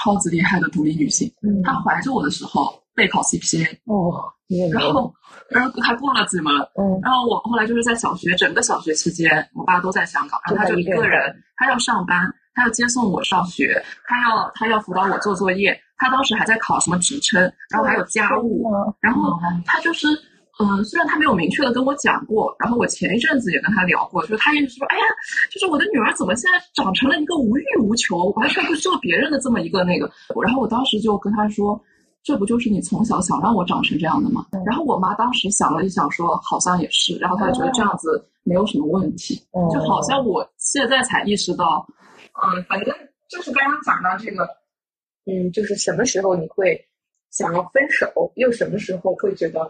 [0.03, 1.31] 超级厉害的独立女性。
[1.43, 4.33] 嗯，她怀着我的时候备考 CPA，哦，
[4.73, 5.13] 然后
[5.51, 11.21] 然后还过了几门，嗯然后我后来就是在小学整个小学期间，我爸都在香港，然后他就一个人，
[11.57, 12.19] 他要上班，
[12.55, 18.67] 他要接送我上学，他要他要辅导我做作业，他当时还在考什么职称，然后还有家务，
[19.01, 20.09] 然后他就是。
[20.61, 25.05] 嗯，虽然他没有明确的跟我讲过，然后我前一阵子也跟他聊过，就是他一直说，哎呀，
[25.51, 30.09] 就是我的女儿怎么现在长成了一个无欲无求，完全不需要别人的这么一个那个，
[30.45, 31.83] 然后我当时就跟他说，
[32.23, 34.45] 这不就是你从小想让我长成这样的吗？
[34.67, 39.35] 然后我妈当时想了一想，说好像也是，然后她就觉得这样子没有什么问题，
[39.73, 41.85] 就好像我现在才意识到，
[42.45, 42.95] 嗯，反正
[43.29, 44.47] 就是刚刚讲到这个，
[45.27, 46.89] 嗯，就是什么时候你会
[47.31, 49.69] 想要分手，又什么时候会觉得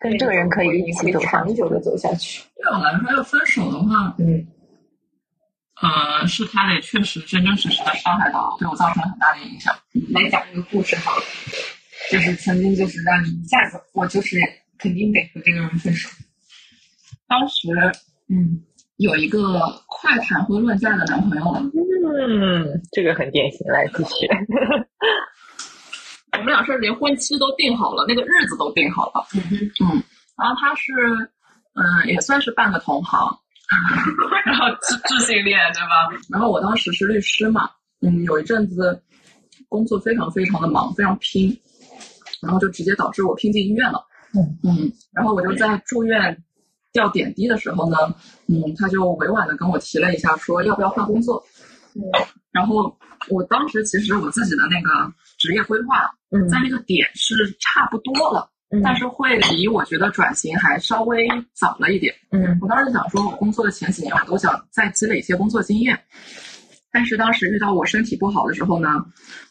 [0.00, 2.42] 跟这个人可以一起走长久的走下去。
[2.56, 4.46] 对我来说，要分手的话，嗯，
[5.80, 9.74] 呃，是他得确实真真实实的伤害到我，对我造成了很大的影响。
[10.10, 11.22] 来讲一个故事好了，
[12.10, 14.40] 就是曾经就是让你一下子，我就是
[14.78, 16.08] 肯定得和这个人分手。
[17.28, 17.68] 当时，
[18.28, 18.60] 嗯，
[18.96, 21.44] 有一个快谈婚论嫁的男朋友，
[22.04, 24.26] 嗯，这个很典型，来继续。
[26.32, 29.26] 我们俩是连婚期都定好了，那个日子都定好了。
[29.80, 30.02] 嗯
[30.38, 30.92] 然后他是，
[31.74, 33.36] 嗯，也算是半个同行，
[34.46, 36.08] 然后智智性恋，对吧？
[36.30, 37.68] 然后我当时是律师嘛，
[38.02, 39.02] 嗯，有一阵子
[39.68, 41.58] 工作非常非常的忙，非常拼，
[42.40, 44.06] 然后就直接导致我拼进医院了。
[44.36, 46.36] 嗯嗯，然后我就在住院
[46.92, 47.96] 吊点滴的时候呢，
[48.46, 51.42] 嗯，他就委婉的跟我提了一下，说要不要换工作。
[51.98, 52.02] 嗯，
[52.50, 52.96] 然后
[53.28, 58.50] 我当时其实我自己的那个职业规划，嗯在那个点是差不多了。
[58.70, 62.14] 嗯但是会离我觉得转型还稍微早了一点。
[62.32, 65.98] 嗯我当时想说，我工作的前几年，我都想再积累一些工作经验。
[66.90, 68.88] 但是当时遇到我身体不好的时候呢，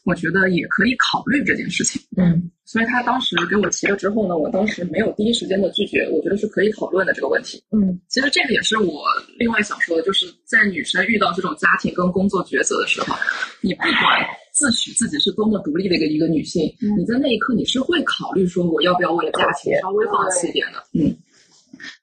[0.04, 2.02] 我觉得也可以考虑这件事情。
[2.18, 7.64] 嗯所以他当时给我提了之后呢，我当时没有第一时间的拒绝，我觉得是可以讨论的这个问题。
[7.72, 9.06] 嗯其实这个也是我
[9.38, 13.16] 另外想说的，就是在女生遇到这种家庭跟工作抉择的时候，
[13.62, 21.16] 你不管自诩自己是多么独立的一个一个女性，你在那一刻你是会考虑说我要不要为了家庭稍微放弃一点的，嗯。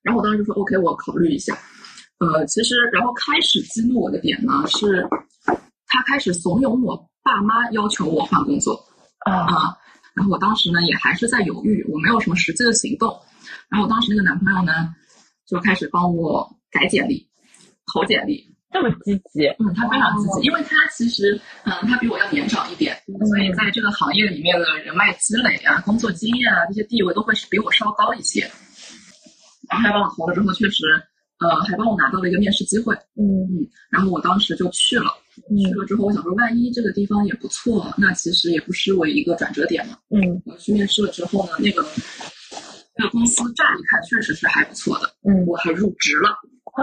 [0.03, 1.59] 然后我当时就说 OK，我考虑一下。
[2.19, 5.07] 呃，其实然后开始激怒我的点呢是，
[5.87, 8.75] 他开始怂恿我爸妈要求我换工作
[9.27, 9.77] 啊啊。
[10.15, 13.19] 然后我当时呢也还是在犹豫，我没有什么实际的行动。
[13.69, 14.95] 然后我当时那个男朋友呢
[15.47, 17.29] 就开始帮我改简历、
[17.93, 18.49] 投简历。
[18.71, 22.97] 这么积极，嗯，他非常积极，因为他其实嗯他比我要年长一点，
[23.29, 28.41] 所以在这个行业里面的人脉积累啊、工作经验啊这些地位都会是比我稍高一些。
[29.71, 30.83] 然后他帮我投了之后，确实
[31.49, 32.95] 呃还帮我拿到了一个面试机会。
[33.17, 35.11] 嗯嗯，然后我当时就去了。
[35.35, 39.99] 去嗯了之后，我想说，万一这个地方也不错，那其实也不失为一个转折点嘛。
[40.11, 41.85] 嗯我去面试了之后呢，那个
[42.97, 46.31] 那个公司乍一看确实是还不错的，嗯我还入职了。
[46.75, 46.83] 啊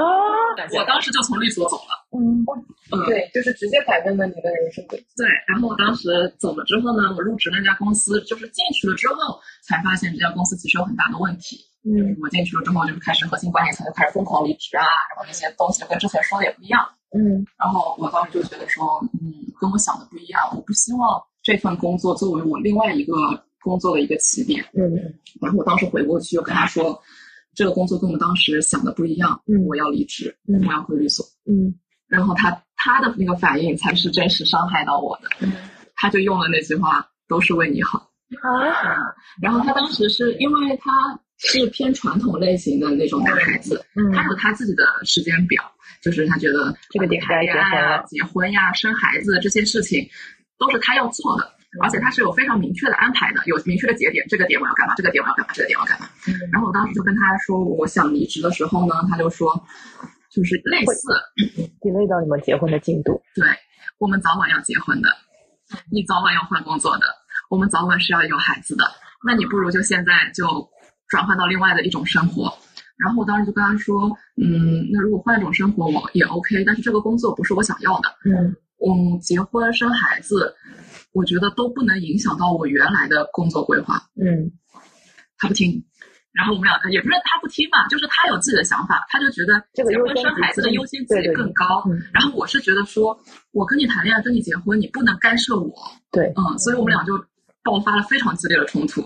[0.78, 1.92] 我当时就从律所走了。
[2.18, 2.44] 嗯
[2.92, 5.06] 嗯，对，就是直接改变了你的人生轨迹。
[5.18, 5.28] 对。
[5.48, 11.58] 然后我当时走了之后呢，我入职那家公司，就是进去了之后才发现这家公司其实有很大的问题。
[11.84, 16.88] 嗯我进去了之后，就是开始核心管理层就开始疯狂离职啊，然后那些东西跟之前说的也不一样。
[17.14, 18.86] 嗯然后我当时就觉得说，
[19.22, 23.14] 嗯，跟我想的不一样，我不希望这份工作作为我另外一个
[23.62, 24.64] 工作的一个起点。
[24.74, 24.96] 嗯
[25.42, 27.02] 然后我当时回过去又跟他说，
[27.54, 31.26] 这个工作跟我们当时想的不一样，嗯我要离职，嗯我要回律所。
[31.46, 31.74] 嗯
[32.08, 35.52] 然后他他的那个反应才是真实伤害到我的，嗯
[35.96, 38.00] 他就用了那句话，都是为你好。
[38.42, 38.96] 啊
[39.42, 45.64] 然后他当时是因为他是偏传统类型的那种男孩子，嗯他有他自己的时间表，
[46.02, 50.08] 就是他觉得这个点该结婚了啊、结婚呀、生孩子这些事情
[50.60, 51.52] 都是他要做的，
[51.82, 56.08] 而且他是有非常明确的安排的，有明确的节点，这个点我要干嘛，这个点我要干嘛，这个点我要干嘛。
[56.28, 59.52] 嗯然后我当时就跟他说我想离职的时候呢，他就说，
[60.30, 61.10] 就是类似
[61.82, 63.48] ，delay 到你们结婚的进度，对
[63.98, 65.10] 我们早晚要结婚的，
[65.92, 67.06] 你早晚要换工作的，
[67.50, 68.86] 我们早晚是要有孩子的，
[69.26, 70.70] 那你不如就现在就
[71.12, 72.52] 转换到另外的一种生活。
[72.98, 74.10] 然后我当时就跟他说，
[74.42, 78.10] 嗯，那如果换一种生活我也 OK，但是这个工作不是我想要的。
[78.26, 80.54] 嗯嗯，结婚生孩子，
[81.12, 84.02] 我觉得都不能影响到我原来的工作规划。
[84.16, 84.52] 嗯
[85.38, 85.84] 他不听，
[86.32, 91.84] 然后我们俩也不是他不听嘛，就是他有自己的想法，他就觉得结婚生孩子的优先级对对更高。
[91.88, 93.20] 嗯然后我是觉得说，
[93.52, 95.74] 我跟你谈恋爱，跟你结婚，你不能干涉我。
[96.12, 97.18] 对嗯，所以我们俩就
[97.64, 99.02] 爆发了非常激烈的冲突。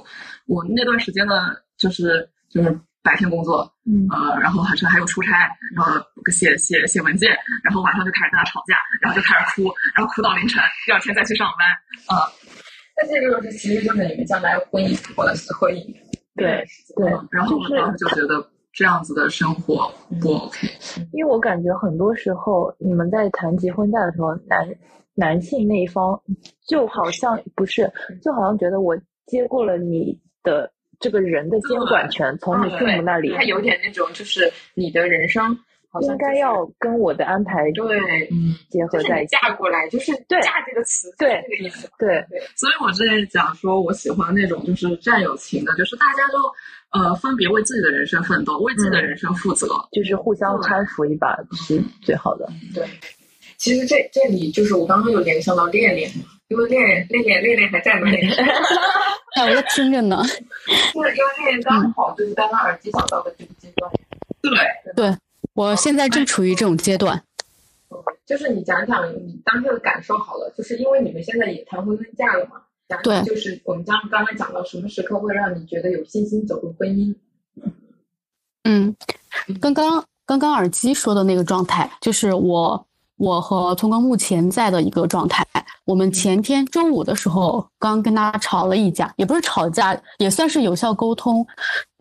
[0.48, 5.92] 我那段时间呢，就是就是白天工作，嗯呃，然后还是还有出差，然后
[6.32, 7.30] 写写写文件，
[7.64, 12.18] 然后晚上就开始跟他吵架，然后就开始哭，然后哭到凌晨，第二天再去上班。
[12.18, 12.26] 啊
[12.98, 15.86] 那这个就是其实就是你们将来婚姻或者是婚姻。
[16.34, 20.68] 对对，嗯然后我就是当时就觉得这样子的生活不 OK。
[21.12, 24.66] 因为我感觉很多时候你们在谈及婚嫁的时候，男
[25.14, 26.18] 男性那一方
[26.70, 35.58] 就好像不是，就好像觉得我接过了你的这个人的监管权，从你父母那里他有点那种就是你的人生
[35.90, 37.98] 好像应该要跟我的安排对，
[38.32, 39.38] 嗯，结合在一起。
[39.42, 41.90] 嫁过来就是对嫁这个词对这个意思。
[41.98, 49.68] 对，所以我之前讲说，我喜欢那种就是战友情的，就是大家都呃分别为自己的人生奋斗，为自己的人生负责。
[49.94, 52.50] 就是互相搀扶一把是最好的。
[52.74, 52.86] 对，
[53.58, 56.12] 其实这这里就是我刚刚有联想到恋恋
[56.50, 58.18] 嘛，因为恋恋恋恋恋还在哪里？
[59.36, 60.24] 哎，我在听着呢。
[60.24, 63.92] 就是因为练练刚好就是刚刚耳机找到的这个阶段。
[64.42, 64.52] 对，
[64.96, 65.18] 对
[65.54, 67.22] 我现在正处于这种阶段。
[68.26, 77.14] 就是你讲讲你当天的感受好了，就是因为你们现在也谈婚论嫁了嘛，讲讲对就是我们刚刚刚讲到什么时刻会让你觉得有信心走入婚姻？
[78.64, 78.96] 嗯，
[79.62, 85.46] 刚刚刚刚耳机说的那个状态，就是我我和聪哥目前在的一个状态。
[85.86, 91.46] 我们前天周五的时候刚跟他吵了一架，也不是吵架，也算是有效沟通。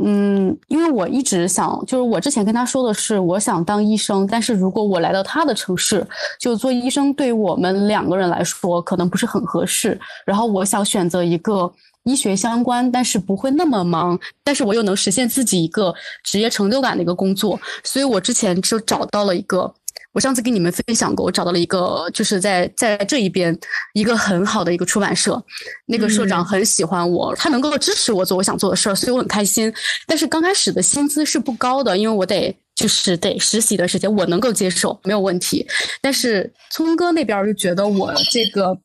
[0.02, 6.06] 嗯，因为我一直想，就是我之前跟他说的是，我想当医生，但是如果我来到他的城市，
[6.40, 10.00] 就做医生，对我们两个人来说可能不是很合适。
[10.24, 11.70] 然后我想选择一个
[12.04, 19.72] 医学相关，但是不会那么忙，但是我又能实现自己一个职业成就感的一个工作，所以我之前就找到了一个
[20.14, 23.56] 我上次跟你们分享过，我找到了一个，就是在在这一边
[23.92, 25.42] 一个很好的一个出版社，
[25.86, 29.70] 那个社长很喜欢我，他能够支持我做我想做的事儿，所以我很开心。
[30.06, 35.66] 但是刚开始的薪资是不高的，因为我得就是得实习的时间，我能够接受，没有问题。
[36.00, 38.78] 但是聪哥那边就觉得我这个。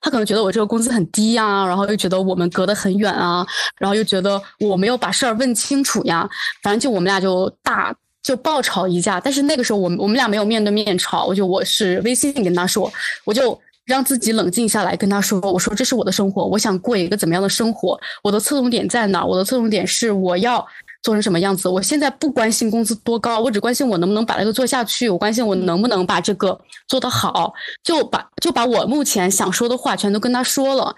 [0.00, 3.46] 他可能觉得我这个工资很低呀，然后又觉得我们隔得很远啊，
[3.78, 6.28] 然后又觉得我没有把事儿问清楚呀，
[6.60, 9.20] 反正就我们俩就大就爆吵一架。
[9.20, 12.92] 但是那个时候我们我们俩没有面对面吵，我就我是微信跟他说，
[13.24, 19.24] 我就让自己冷静下来跟他说，我说这是我的生活，我想过一个怎么样的生活，我的侧重点在哪？
[19.24, 20.66] 我的侧重点是我要。
[21.02, 21.66] 做成什么样子？
[21.66, 25.08] 我现在不关心工资多高，我只关心我能不能把这个做下去。
[25.08, 27.50] 我关心我能不能把这个做得好，
[27.82, 30.94] 就把就把我目前想说的话全都跟他说了。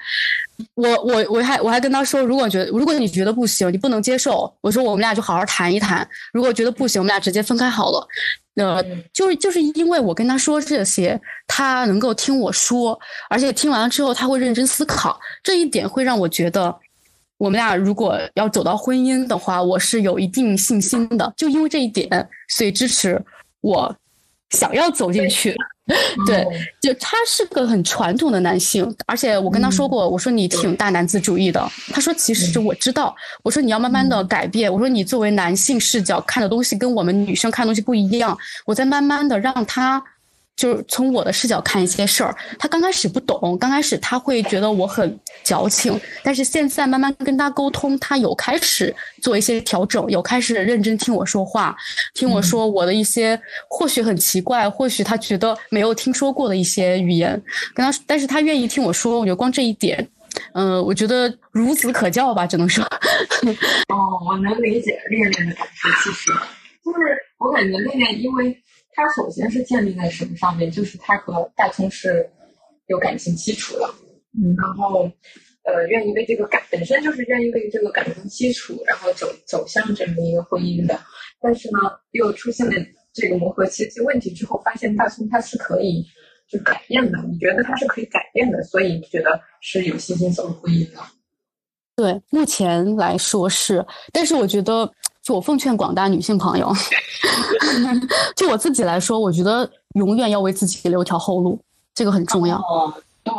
[0.75, 6.07] 我我我还我还跟他说，如果觉得如果你觉得不行，你不能接受，我说我们俩就好好谈一谈。
[6.33, 8.07] 如果觉得不行，我们俩直接分开好了。
[8.57, 12.98] 呃，就是就是因为我跟他说这些，他能够听我说，
[13.31, 16.75] 而且听完了之后他会认真思考，这一点会让我觉得。
[17.38, 21.33] 我们俩如果要走到婚姻的话，我是有一定信心的。
[21.37, 22.09] 就因为这一点，
[22.46, 23.20] 所以支持
[23.61, 23.92] 我
[24.52, 25.54] 想要走进去。
[26.26, 26.46] 对，
[26.80, 31.60] 就他是个很传统的男性，而且我跟他说过，我说你挺大男子主义的。
[31.92, 34.72] 他说其实我知道，我说你要慢慢的改变。
[34.72, 40.02] 我说你作为男性视角看的东西跟我们女生看东西不一样，我在慢慢的让他。
[40.62, 51.77] 就是从我的视角看一些事儿，他刚开始不懂，刚开始他会觉得我很矫情，但是现在慢慢跟他沟通，他有开始做一些调整，有开始认真听我说话，
[52.14, 53.37] 听我说我的一些
[53.68, 57.42] 或许很奇怪，或许他觉得没有听说过的一些语言，
[57.75, 60.09] 跟他，但是他愿意听我说，我觉得光这一点，
[60.55, 62.85] 嗯，我觉得孺子可教吧，只能说。
[62.85, 63.98] 哦，
[64.29, 66.31] 我能理解恋恋的感受，其实
[66.85, 66.98] 就是
[67.38, 68.57] 我感觉恋恋因为。
[68.94, 70.70] 他首先是建立在什么上面？
[70.70, 72.28] 就是他和大葱是
[72.88, 73.87] 有感情基础的，
[74.38, 75.11] 嗯，然后
[75.64, 81.00] 呃，愿意为这个感本身就是愿意为这个感情基础，然后走走向这么一个婚姻的。
[81.40, 81.78] 但是呢，
[82.11, 82.72] 又出现了
[83.14, 86.05] 这个磨合期这问题之后，发现大葱他是可以
[86.48, 87.18] 就改变的。
[87.31, 91.00] 你觉得他是可以改变的，所以你觉得是有信心走入婚姻的。
[91.96, 94.92] 对，目前来说是，但是我觉得。
[95.22, 96.72] 就我奉劝广大女性朋友，
[98.35, 101.61] 就我自己来说，我觉得永远要为自己留条后路，
[101.94, 102.61] 这个很重要。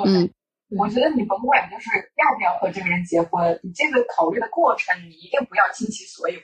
[0.05, 0.29] 嗯，
[0.77, 6.39] 我觉得你甭管就是要不要和这个人结婚，你这个考虑的过程，你一定不要倾其所有。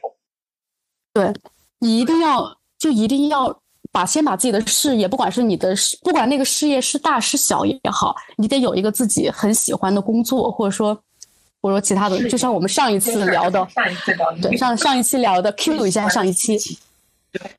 [1.14, 1.34] 对，
[1.80, 3.62] 你一定要就一定要
[3.94, 11.02] 把先把自己的事业，不管是你的事，不管那个事业是大是小也好，你得有一个自己很喜欢的工作，或者说。
[11.62, 16.58] 或者说其他的，就像我们上一次聊的，上一次聊的，对上上一期聊的，Q 一下上一期，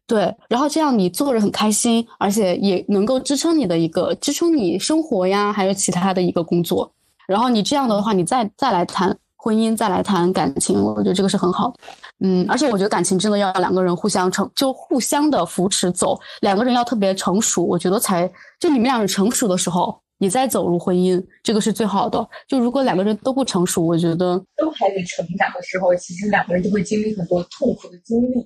[0.06, 6.90] 对，然后这样你做着很开心，而且也能够支撑你的一个支撑你生活呀，还有其他的一个工作。
[7.26, 11.74] 然后你这样的话，你再再来谈婚姻，再来谈感情，我觉得这个是很好的。
[12.20, 18.26] 嗯，而且我觉得感情真的要两个人互相成，就互相的扶持走，两个人要特别成熟，我觉得才
[18.58, 20.00] 就你们两人成熟的时候。
[20.20, 22.28] 你再走入婚姻，这个是最好的。
[22.46, 28.38] 就如果两个人都不成熟，我觉得都还得成长的时候，其实两个人就会经历很多痛苦的经历。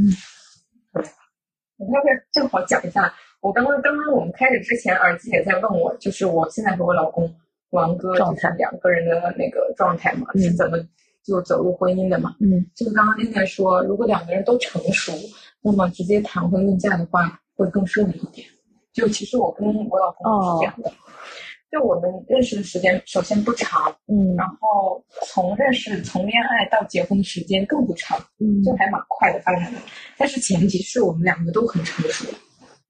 [0.00, 0.08] 嗯，
[1.76, 3.14] 我要不要正好讲一下？
[3.42, 7.30] 我刚刚刚刚我们开始之前，耳机也在问我，就是我现在和我老公
[7.70, 10.78] 王哥状态两个人的那个状态嘛，是怎么
[11.22, 12.34] 就走入婚姻的嘛？
[12.40, 15.12] 嗯，就是刚刚丽丽说，如果两个人都成熟，
[15.60, 18.48] 那么直接谈婚论嫁的话，会更顺利一点。
[18.94, 20.92] 就其实我跟我老公是这样的，
[21.72, 29.80] 就我们认识的时间首先不长，嗯，然后从认识从恋爱到结婚的时间更不长，嗯，就还蛮快的发展的。
[30.16, 32.24] 但是前提是我们两个都很成熟，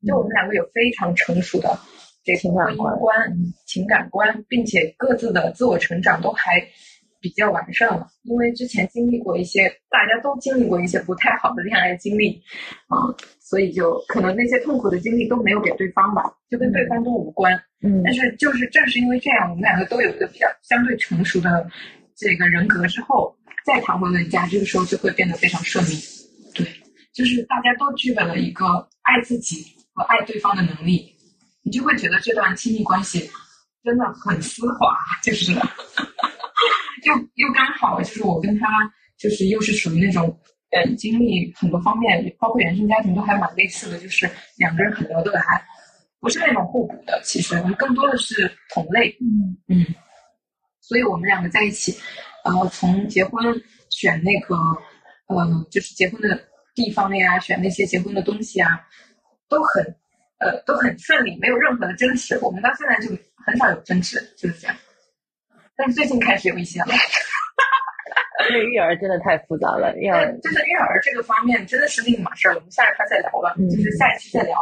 [0.07, 1.79] 就我们两个有非常成熟的
[2.23, 3.17] 这个婚姻观、
[3.65, 6.63] 情感观，并且各自的自我成长都还
[7.19, 8.07] 比较完善了。
[8.25, 12.43] 因为之前经历过一些，大家都经历过一些不太好的恋爱经历，
[12.89, 13.09] 啊。
[13.55, 17.55] 所以就可能那些痛苦的经历都没有给对方吧，就跟对方都无关。
[17.85, 21.65] 嗯，但是就是正是因为这样，我们两个都有一个比较相对成熟的
[22.17, 23.33] 这个人格之后，
[23.65, 25.93] 再谈婚论嫁，这个时候就会变得非常顺利。
[26.53, 26.67] 对，
[27.15, 28.67] 就是大家都具备了一个
[29.03, 31.15] 爱自己和爱对方的能力，
[31.63, 33.31] 你就会觉得这段亲密关系
[33.85, 35.53] 真的很丝滑，就是
[37.07, 38.67] 又又刚好就是我跟他
[39.17, 40.37] 就是又是属于那种。
[40.75, 45.43] 嗯，经历很多方面，包括原生家庭都还蛮类似的，就是两个人很聊得来，
[46.19, 47.21] 不是那种互补的。
[47.25, 49.17] 其实我们更多的是同类。
[49.21, 49.87] 嗯嗯，
[50.81, 51.97] 所以我们两个在一起，
[52.45, 53.41] 呃，从结婚
[53.89, 54.57] 选那个，
[55.29, 56.37] 呃，就是结婚的
[56.75, 58.81] 地方呀，选那些结婚的东西啊，
[59.49, 59.85] 都很
[60.39, 62.37] 呃都很顺利，没有任何的争执。
[62.43, 63.17] 我们到现在就
[63.47, 64.77] 很少有争执，就是这样。
[65.77, 66.95] 但是最近开始有一些了。
[68.51, 74.57] 因为育儿真的太复杂了，要但就是育儿这个方面真的是另一码事儿，我们下一趴再聊吧，嗯就是下一期再聊。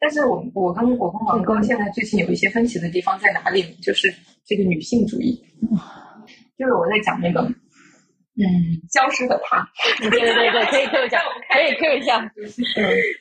[0.00, 3.76] 但是我我跟我跟王哥现在最近有一些分歧的地方在哪里呢？
[3.82, 4.12] 就是
[4.44, 5.42] 这个女性主义，
[6.58, 8.44] 就是我在讲那个，嗯，
[8.92, 9.66] 消失的她，
[10.00, 11.20] 对对对对，可以 Q 一下，
[11.52, 12.20] 可以 Q 一下，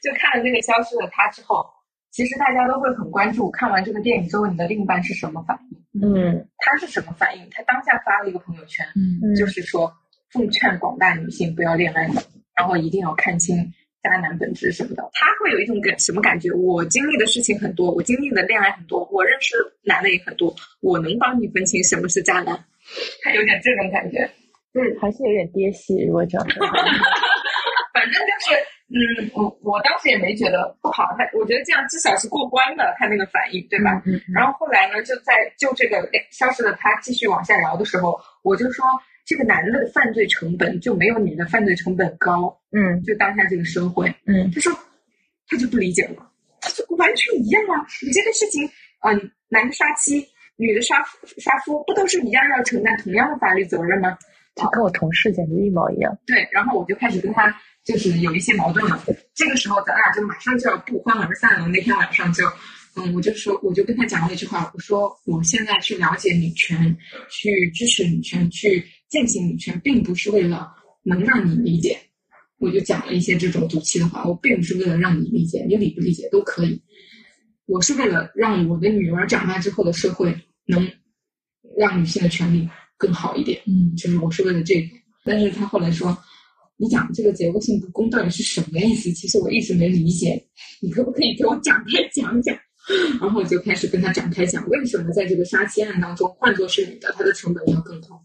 [0.01, 1.65] 就看了那个消失的她之后，
[2.11, 5.77] 其实大家都会很关注，看完这个电影之后，你的另一半是什么反应？
[6.03, 7.47] 嗯他是什么反应？
[7.51, 8.85] 他当下发了一个朋友圈，
[9.37, 9.89] 就是说
[10.35, 12.21] 奉劝广大女性不要恋爱脑，
[12.55, 13.55] 然后一定要看清
[14.03, 15.09] 渣男本质什么的。
[15.13, 16.51] 他会有一种感什么感觉？
[16.51, 22.53] 我经历的事情很多，我经历的恋爱很多，我认识男的也很多，我能帮你分清什么是渣男。
[23.23, 24.29] 他有点这种感觉。
[24.99, 26.67] 还是有点爹系，如果这样说，
[27.95, 28.59] 反正就是，
[28.91, 34.03] 嗯，我我当时也没觉得不好，他我觉得这样至少是过关的，他那个反应，对吧？
[34.05, 38.85] 嗯然后后来呢，就在就这个消失的他继续往下聊的时候，我就说
[39.25, 44.71] 这个男的犯罪成本就没有女的犯罪成本高，嗯就当下这个社会，嗯他说
[45.47, 48.63] 他就不理解了，他说完全一样啊，你这个事情，
[49.01, 50.25] 嗯、男的杀妻，
[50.57, 54.17] 女的杀夫杀夫，不都是一样要承担同样的法律责任吗？
[54.55, 57.53] 就跟我同事简直一毛一样，对，然后我就开始跟他
[57.83, 59.03] 就是有一些矛盾了。
[59.33, 61.67] 这个时候咱俩就马上就要不欢而散了。
[61.67, 62.45] 那天晚上就，
[62.95, 66.95] 嗯，我就说，我就跟他讲了一句话，我说我现在去了解女权，
[67.29, 68.81] 去支持女权，去
[69.15, 70.69] 践行女权，并不是为了
[71.03, 71.97] 能让你理解。
[72.57, 76.81] 我就讲了一些这种赌气的话，我并不是为了让你理解，你理不理解都可以。
[77.65, 80.35] 我是为了让我的女儿长大之后的社会
[80.65, 80.85] 能
[81.77, 83.61] 让女性的权利更好一点。
[83.65, 84.89] 嗯就是我是为了这个。
[85.23, 86.17] 但是他后来说，
[86.75, 89.09] 你讲这个结构性不公到底是什么意思？
[89.13, 90.45] 其实我一直没理解，
[90.81, 92.53] 你可不可以给我展开讲讲？
[93.21, 98.21] 然后我就开始跟他展开讲，为什么在这个杀妻案当中，换作是女的，她的成本要更高。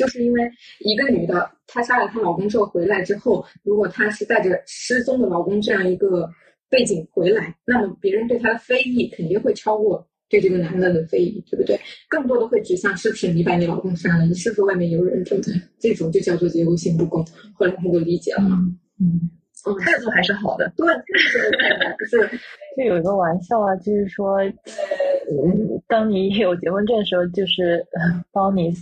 [0.00, 6.26] 就是因为一个女的，她杀了她老公之后回来之后，如果她是带着失踪的老公这样一个
[6.70, 11.78] 背景回来，那么别人对她的非议肯定会超过对这个男的的非议，对不对？
[12.08, 15.52] 更多的会指向是不是你把你老公杀了，你是不是外面有人，对不对？
[15.78, 17.22] 这种就叫做结构性不公。
[17.52, 18.56] 后来他就理解了嘛，
[19.00, 19.20] 嗯，
[19.66, 20.72] 嗯，态度还是好的。
[20.76, 21.50] 对，就是
[21.98, 22.38] 不 是
[22.78, 28.72] 就有一个玩笑啊，就是说，嗯，当你有结婚证的时候，就是呃 帮你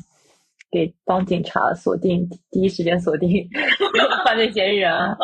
[0.70, 3.48] 给帮警察锁定第一时间锁定
[4.24, 5.16] 犯罪嫌疑人啊。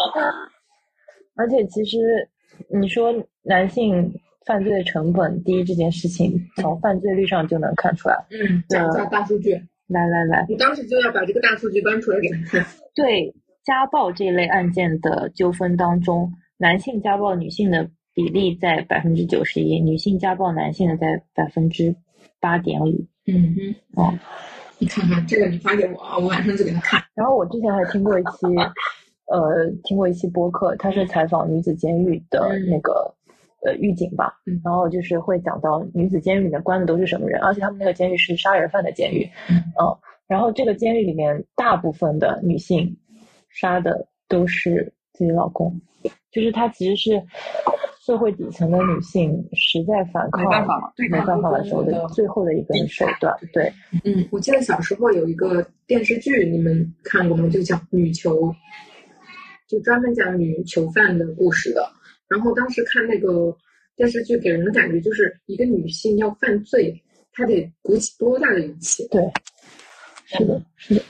[1.36, 1.98] 而且其实
[2.68, 4.12] 你说男性
[4.46, 8.16] 犯罪的成本低这件事情，从犯罪率上就能看出来。
[8.30, 9.52] 嗯，讲一下大数据，
[9.88, 12.66] 来来来，你当时就要把这个大数据搬出来给他看。
[12.94, 13.34] 对
[13.64, 21.96] 家暴这一类案件的纠纷当中，男性家暴女性的比例在百分之九十一，女性家暴男性的在百分之
[22.38, 23.06] 八点五。
[23.26, 24.18] 嗯哼，哦，
[24.78, 27.02] 你看看这个，你发给我啊，我晚上就给他看。
[27.14, 28.46] 然后我之前还听过一期，
[29.30, 32.68] 呃，听过一期播客，他是采访女子监狱的嗯。
[32.68, 33.14] 那个、
[33.64, 34.60] 呃狱警吧，嗯。
[34.64, 39.56] 然后就是会讲到女子监狱里面关的都是什么人，而且他们那个监狱是杀人犯的监狱，嗯。
[39.56, 42.96] 嗯然后这个监狱里面大部分的女性
[43.50, 45.78] 杀的都是自己老公，
[46.32, 47.22] 就是她其实是
[48.04, 53.72] 社会底层的女性实在反抗没办法了，对没办法的时候的的最后的一个手段，对，
[54.04, 57.48] 嗯，我记得小时候有一个电视剧，你们看过吗？
[57.48, 58.48] 就讲《女囚》，
[59.66, 61.82] 就专门讲女囚犯的故事的。
[62.28, 63.56] 然后当时看那个
[63.96, 67.02] 电视剧，给人的感觉就是一个女性要犯罪，
[67.32, 69.08] 她得鼓起多大的勇气？
[69.08, 69.22] 对，
[70.26, 71.02] 是的，是的，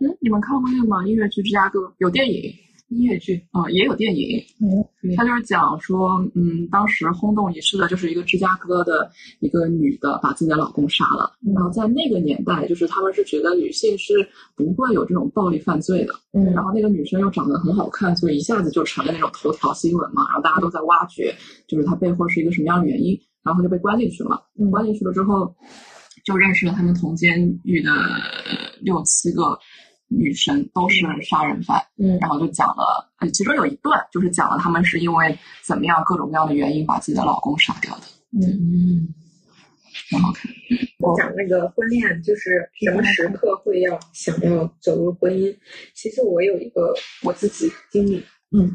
[0.00, 1.02] 嗯，你们看过那个吗？
[1.06, 2.52] 音乐剧《芝加哥》有电影，
[2.92, 4.38] 音乐剧，啊、也有电影。
[4.60, 4.84] 嗯
[5.16, 11.32] 他就是讲说，嗯，当时轰动一世的就是一个芝加哥的一个女的把自己的老公杀了。
[11.44, 14.14] 嗯然后在那个年代，就是他们是觉得女性是
[14.54, 16.14] 不会有这种暴力犯罪的。
[16.32, 20.24] 嗯然后那个女生又长得很好看，所以一下子就成了那种头条新闻嘛。
[20.28, 21.34] 然后大家都在挖掘，
[21.66, 24.40] 就是她背后是一个什么样的原因，然后就被关进去了嘛。
[24.58, 25.52] 嗯关进去了之后，
[26.24, 27.90] 就认识了他们同监狱的
[28.80, 29.58] 六七个
[30.16, 31.82] 女生，都是杀人犯。
[31.98, 38.02] 嗯然后就讲了，呃，其中有一段就是讲了他们是因为怎么样各种各样的原因把自己的老公杀掉的，
[38.32, 39.08] 嗯，
[40.10, 40.50] 很好看。
[41.16, 45.56] 讲那个婚恋，就是什么时刻会要想要走入婚姻。
[45.94, 46.94] 其实我有一个
[47.24, 48.24] 我自己经历，
[48.56, 48.70] 嗯，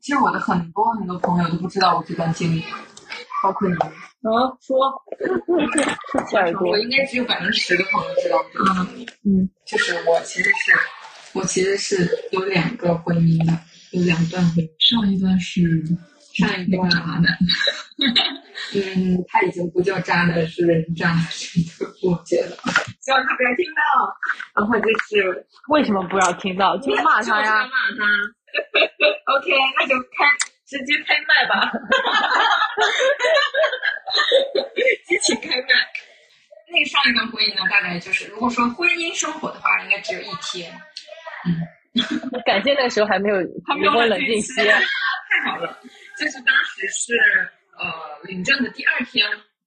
[0.00, 2.62] 其实我的很多很多朋友都不知道我这段经历，
[3.44, 3.80] 包括你们。
[3.86, 4.78] 啊，说，
[6.64, 9.06] 我，应该只有百分之十的朋友知道我这个经历。
[9.24, 10.72] 嗯就是我其实是，
[11.34, 13.52] 我其实是有两个婚姻的，
[13.92, 14.68] 有两段婚姻。
[14.78, 15.84] 上一段是
[16.32, 17.24] 上一段渣男，
[18.74, 21.14] 嗯，他已经不叫渣男，是人渣，
[22.02, 22.56] 我觉得，
[23.00, 23.82] 希望他不要听到。
[24.56, 26.78] 然后就是为什么不要听到？
[26.78, 27.62] 就骂他呀！
[27.64, 28.04] 骂他。
[29.36, 30.24] OK，那就开，
[30.74, 31.70] 直接开麦吧。
[35.06, 35.68] 激情开麦。
[36.66, 40.72] 那个上一段婚姻呢，大概就是，如果说婚姻生活的话，应该只有一天。
[41.46, 41.54] 嗯
[42.44, 44.52] 感谢那个时候还没有还没有离婚冷静期。
[44.66, 44.82] 太
[45.46, 45.78] 好了，
[46.18, 47.14] 就是当时是
[47.78, 49.24] 呃领证的第二天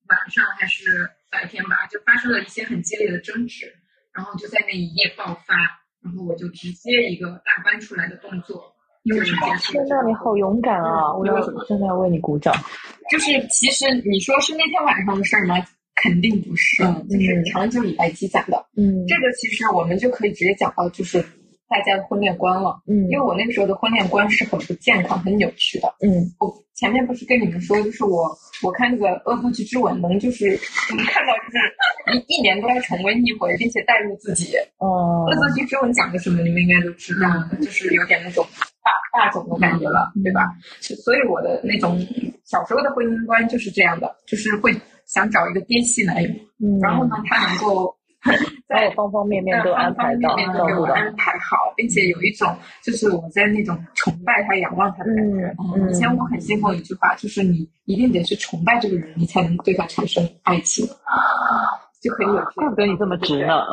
[0.10, 3.74] 晚上还是白天吧，就发生了一些很激烈的争执，
[4.14, 5.56] 然后就在那一夜爆发，
[6.04, 8.76] 然后我就直接一个大搬出来的动作，
[9.08, 11.14] 天呐，你好勇敢啊！
[11.18, 12.54] 我要真的要为你鼓掌。
[13.10, 15.56] 就是其实你说是那天晚上的事儿吗？
[15.96, 18.66] 肯定不是，就是长久以来积攒的。
[18.76, 21.20] 嗯这个其实我们就可以直接讲到，就是
[21.68, 22.80] 大家的婚恋观了。
[22.88, 25.88] 嗯因为我那个时候的婚恋观是很不健康、很扭曲的。
[26.06, 28.30] 嗯我前面不是跟你们说，就是我
[28.62, 30.50] 我看那个《恶作剧之吻》，能就是
[30.96, 34.54] 能看到就是一一年都要重温一回，并且带入自己。
[34.78, 37.28] 哦恶作剧之吻讲的什么，你们应该都知道，
[37.60, 38.46] 就是有点那种
[39.12, 40.48] 大大种的感觉了，对吧？
[40.80, 42.00] 所以我的那种
[42.44, 44.74] 小时候的婚姻观就是这样的，就是会
[45.06, 46.30] 想找一个爹系男友，
[46.62, 47.96] 嗯，然后呢，他能够
[48.68, 50.86] 在我方方面面都安排到方方面面都照顾到。
[50.86, 55.54] 给我安排好，并且有一种就是我在那种崇拜他、仰望他的感觉。
[55.76, 60.86] 嗯以前我很信奉一句话，就是你一定得去崇拜这个人，你才能对他产生爱情，
[62.02, 63.66] 就可以有这怪不得你这么直呢。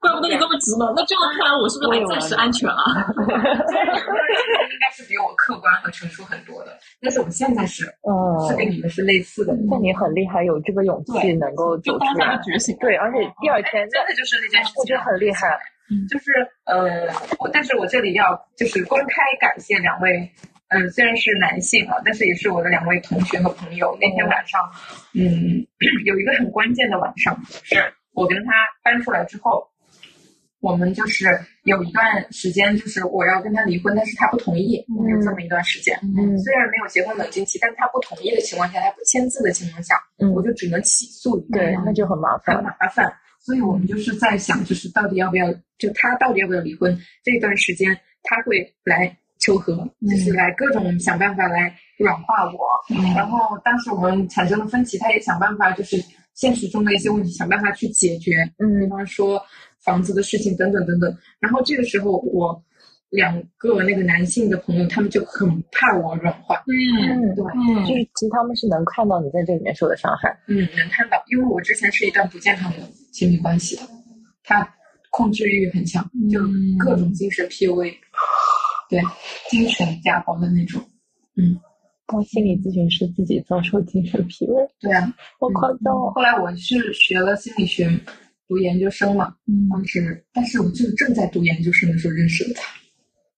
[0.00, 0.92] 怪不得你这么直呢。
[0.94, 2.76] 那这样看来，我是不是还暂时安全啊？
[3.16, 8.12] 应该是比我客观和成熟很多的，但是我现在是嗯，
[8.48, 9.54] 是跟你们是类似的。
[9.68, 12.42] 那你很厉害，有这个勇气能够走出就当下来。
[12.42, 12.76] 觉醒。
[12.78, 15.58] 对，而且第二天真的就是那件事情，我觉得很厉害。
[16.08, 16.30] 就是
[16.66, 18.24] 呃，我但是我这里要
[18.56, 20.30] 就是公开感谢两位，
[20.70, 23.96] 嗯、虽然是男性啊，但是也是我的两位同学和朋友。
[24.00, 24.60] 那天晚上，
[25.14, 25.66] 嗯，
[26.06, 27.76] 有一个很关键的晚上，是
[28.12, 28.52] 我跟他
[28.82, 29.66] 搬出来之后，
[30.60, 31.26] 我们就是
[31.64, 35.98] 有一段时间，就是我要跟他离婚，但是他不同意，有这么一段时间。
[36.02, 41.40] 嗯虽然没有结婚冷静期，但是他不同意的情况下，他不签字的情况下，嗯我就只能起诉。
[41.52, 42.64] 对，那就很麻烦很。
[42.64, 43.12] 麻烦。
[43.40, 46.96] 所以我们就是在想，就是到底要不要，就他到底要不要离婚？
[47.24, 49.76] 这段时间他会来求和，
[50.08, 52.60] 就是来各种想办法来软化我。
[53.14, 55.96] 然后当时我们产生了分歧，他也想办法，就是
[56.34, 59.42] 现实中的一些问题想办法去解决，嗯比嗯方说
[59.82, 61.16] 房子的事情等等等等。
[61.40, 62.62] 然后这个时候我。
[63.10, 70.30] 两个那个男性的朋友，他们就很怕我软化，嗯嗯，对，嗯就是其实他们是能看到你在这里面受的伤害。
[70.46, 72.78] 嗯，能看到，因为我之前是一段不健康的
[73.12, 73.82] 亲密关系的，
[74.44, 74.64] 他
[75.10, 76.40] 控制欲很强，就
[76.78, 77.92] 各种精神 PUA，
[78.90, 79.00] 对，
[79.48, 80.82] 精神家暴的那种。
[81.36, 81.58] 嗯
[82.06, 86.10] 当心理咨询师自己遭受精神疲惫，对啊，好夸张哦。
[86.12, 87.88] 后来我是学了心理学，
[88.48, 89.32] 读研究生嘛，
[89.70, 92.68] 当时，但是我就是正在读研究生的时候认识了他，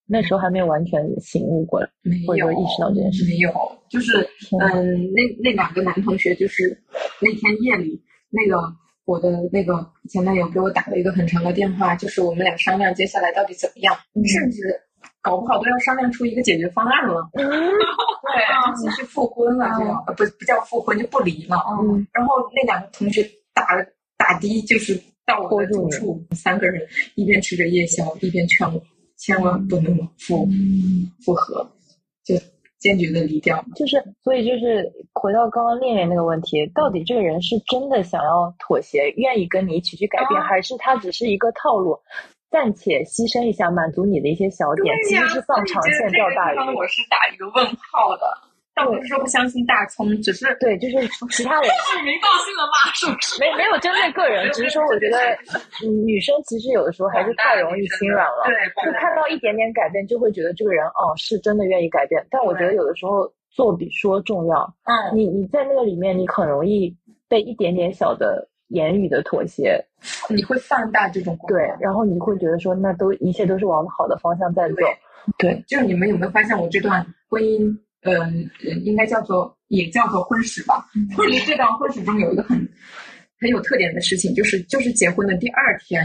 [0.07, 3.53] 那时候还没有完全醒悟过来，没有或者说意识到这件事没有，
[3.91, 4.27] 就是
[4.59, 6.83] 嗯，那那两个男同学，就是
[7.21, 8.57] 那天夜里，那个
[9.05, 14.63] 我的那个前男友给我打了一个很长的电话，就是我们俩商量接下来到底怎么样，嗯甚至
[15.21, 17.29] 搞不好都要商量出一个解决方案了。
[17.35, 17.49] 嗯。
[17.51, 20.03] 对，就继续复婚了，这样。
[20.07, 21.57] 呃不不叫复婚，就不离了。
[21.83, 22.07] 嗯。
[22.13, 23.23] 然后那两个同学
[23.53, 23.63] 打
[24.17, 26.81] 打的，就是到我的住处，三个人
[27.15, 28.81] 一边吃着夜宵，一边劝我
[29.19, 30.49] 千万不能复
[31.25, 31.69] 复合，
[32.25, 32.35] 就
[32.79, 33.63] 坚决的离掉。
[33.77, 40.47] 就是，所以就是回到刚刚恋恋那个问题，到底这个人是真的想要妥协，愿意跟你一起去改变，啊。
[40.47, 41.99] 还是他只是一个套路，
[42.53, 46.59] 暂且牺牲一下，满足你的一些小点，其实是放长线钓大鱼。
[46.77, 48.29] 我是打一个问号的，
[48.75, 51.01] 但我不是说不相信大葱，只是对，就是
[51.31, 53.41] 其他人指名道姓的 吗，是不是？
[53.41, 55.17] 没没有针对个人，只是说我觉得，
[55.81, 58.53] 嗯，女生其实有的时候还是太容易心软了，对，
[58.85, 62.21] 就看到一点点改变，就会觉得这个人哦是真的愿意改变。
[62.31, 66.95] 但我觉得有的时候做比说重要，嗯，你你在那个里面，你很容易
[67.29, 69.83] 被一点点小的言语的妥协，
[70.29, 74.77] 你会放大这种对，然后你会觉得说那都一切都是往好的方向在走，
[75.39, 77.71] 对，就是你们有没有发现我这段婚姻，
[78.03, 80.87] 嗯，呃应该叫做也叫做婚史吧？
[81.17, 82.57] 就是这段婚史中有一个很
[83.39, 86.05] 很有特点的事情，就是就是结婚的第二天，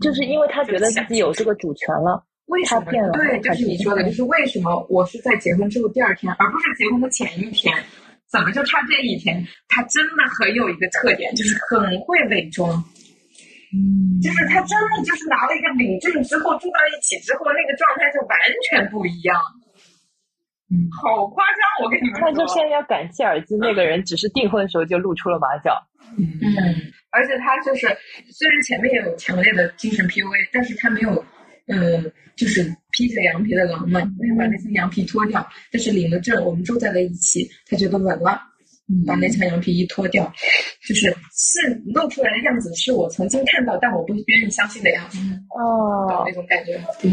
[0.00, 7.74] 就是因为他觉得自己有这个主权了，为什么他变了对，就是你说的，就是为什么我是在结婚之后第二天，而不是结婚的前一天？
[8.30, 9.44] 怎么就差这一天？
[9.68, 12.70] 他真的很有一个特点，就是很会伪装。
[13.74, 18.38] 嗯就是他真的就是拿了一个领证之后住到一起之后，那个状态就完
[18.70, 19.36] 全不一样。
[21.00, 21.84] 好夸张！
[21.84, 25.80] 我跟你们说那就，现在要感谢耳机那个人，只是订婚的时候就露出了马脚。
[26.16, 26.26] 嗯，
[27.10, 27.86] 而且他就是
[28.32, 31.24] 虽然前面也有强烈的精神 PUA，但是他没有，
[31.68, 32.62] 嗯，就是
[32.92, 38.40] 披着羊皮的狼嘛，没有把那层羊皮脱掉，但是领了证，我们住在了一起，他觉得稳了。
[39.04, 40.32] 把那层羊皮一脱掉，
[40.86, 45.18] 就是是露出来的样子，是我曾经看到但我不愿意相信的样子，
[45.58, 46.80] 哦那，种感觉。
[47.02, 47.10] 对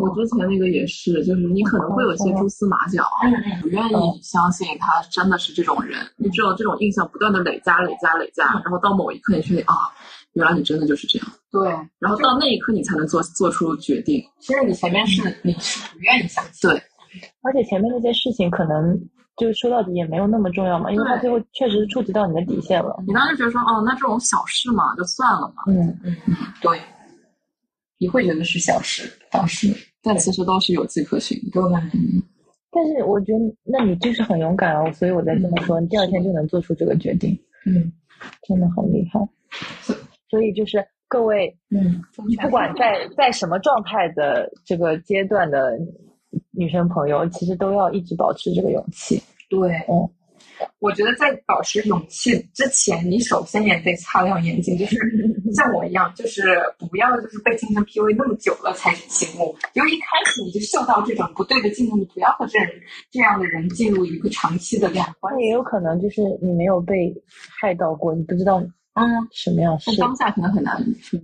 [0.00, 3.92] 我之前那个也是，就是你可能会有一些蛛丝马脚，嗯不愿意
[4.22, 6.00] 相信他真的是这种人。
[6.16, 9.74] 你只有这种印象不断的累加、累加、累加，然后到某一刻你确定啊，
[10.34, 11.68] 原来你真的就是这样，对，
[11.98, 14.22] 然后到那一刻你才能做做出决定。
[14.40, 16.82] 其实你前面是你是不愿意相信，对，
[17.42, 18.98] 而且前面那些事情可能
[19.36, 23.02] 就是说到底也没有那么重要嘛，因为它最后确实触及到你的底线了。
[23.06, 25.62] 你当时觉得说，哦，那这种小事嘛，就算了嘛。
[25.68, 26.16] 嗯，嗯，
[26.60, 26.80] 对，
[27.98, 29.72] 你会觉得是小事，当时
[30.02, 31.60] 但其实都是有迹可循的。
[32.72, 37.92] 但是我觉得，那你就是很勇敢哦，所以我才这么说，你第二天就能做出这个决定，嗯
[38.48, 39.20] 真的好厉害。
[40.34, 42.02] 所以就是各位，嗯，
[42.42, 45.78] 不管在 在什么状态的这个阶段的
[46.50, 49.22] 女生朋友，其实都要一直保持这个勇气。
[49.48, 50.10] 对，嗯，
[50.80, 54.96] 我觉得在保持勇气之前，你首先也得擦亮眼睛，就是
[55.54, 56.42] 像我一样，就是
[56.90, 62.68] 不要就是被精神 PUA 那么久了才醒悟，就一开始你就嗅到这种不对的劲头，你不要和这人
[63.12, 67.14] 这样的人进入一个长期的恋爱关也有可能就是你没有被
[67.60, 68.60] 害到过，你不知道
[68.94, 70.76] 嗯，什么样是当下可能很难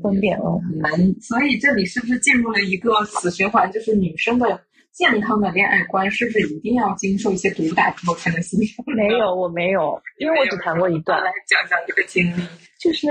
[0.03, 0.61] 分辨哦。
[0.68, 0.91] 很难，
[1.21, 3.71] 所以这里是不是进入了一个死循环？
[3.71, 4.61] 就是女生的
[4.93, 8.85] 健康的恋爱观，是不是一定要经受一些毒打之后才能形成？
[8.97, 12.43] 没有，我没有，因为我只谈过一段，来讲讲这个经历。
[12.81, 13.09] 就是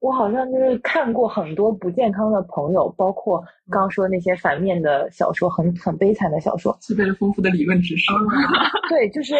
[0.00, 3.38] 我好像就是看过很多不健康的朋友，包括
[3.70, 6.74] 刚刚说那些反面的小说，很很悲惨的小说。
[6.80, 8.10] 具备了丰富的理论知识。
[8.88, 9.34] 对，就是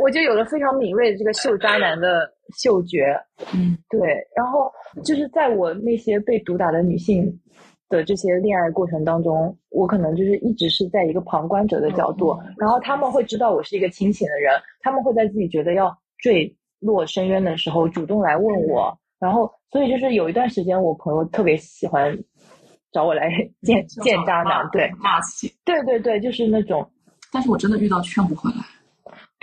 [0.00, 3.16] 我就有了非常敏锐的这个秀渣男的嗅觉。
[3.54, 4.00] 嗯，对，
[4.36, 4.70] 然后
[5.04, 7.40] 就是在我那些被毒打的女性
[7.88, 22.16] 的这些恋爱过程当中，我可能就是一直是在一个旁观者的角度，然后他们会知道我是一个清醒的人，他们会在自己觉得要坠落深渊的时候主动来问我，然后所以就是有一段时间，我朋友特别喜欢
[22.92, 23.30] 找我来
[23.62, 25.52] 见见渣男，对骂起。
[25.64, 26.88] 对对对，就是那种
[27.32, 28.56] 但是我真的遇到劝不回来。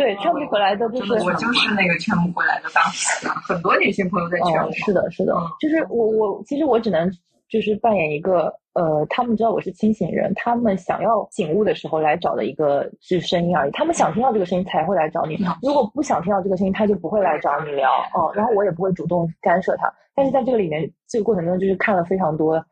[0.02, 4.68] 对劝不回来的，就是我就是那个劝不回来的当时啊，很多女性朋友在劝我。
[4.68, 7.08] 嗯，是的，是的嗯，就是我我其实我只能
[7.48, 22.66] 就是扮演一个呃，他们知道我是清醒人，他们想要醒悟的时候来找的一个是声音而已，他们想听到这个声音才会来找你，如果不想听到这个声音，他就不会来找你聊，哦、然后我也不会主动干涉他，但是在这个里面这个过程中，就是看了非常多。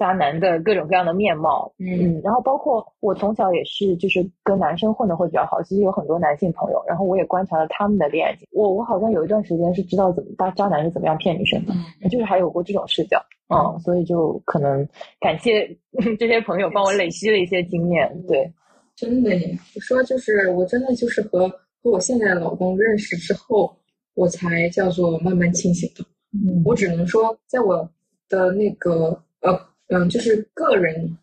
[0.00, 2.16] 渣男的各种各样的面貌，嗯。
[2.16, 12.08] 嗯，然后包括我从小也是，就是跟男生混的会比较好，其实有很多男性朋友，然后我也观察了他们的恋爱经历，我我好像有一段时间是知道怎么渣渣男是怎么样骗女生的，嗯。
[12.08, 13.22] 就是还有过这种视角，
[13.54, 14.88] 嗯，所以就可能
[15.20, 15.68] 感谢
[16.18, 18.50] 这些朋友帮我累积了一些经验，对，
[18.96, 19.58] 真的耶！
[19.76, 21.46] 我说就是我真的就是和
[21.82, 23.70] 和我现在的老公认识之后，
[24.14, 26.04] 我才叫做慢慢清醒的。
[26.32, 26.62] 嗯。
[26.64, 27.88] 我只能说，在我
[28.28, 29.58] 的那个呃
[29.90, 31.18] 嗯，就是个人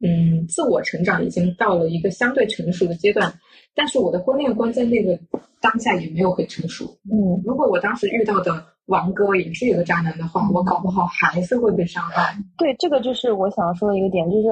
[0.00, 3.32] 嗯自我成长已经到了一个相对成熟的阶段，
[3.74, 5.18] 但是我的婚恋观在那个
[5.60, 6.84] 当下也没有很成熟。
[7.10, 12.36] 嗯如果我当时遇到的王哥也是一个渣男的话，我搞不好还是会被伤害。
[12.58, 14.48] 对，这个就是我想说的一个点，就是，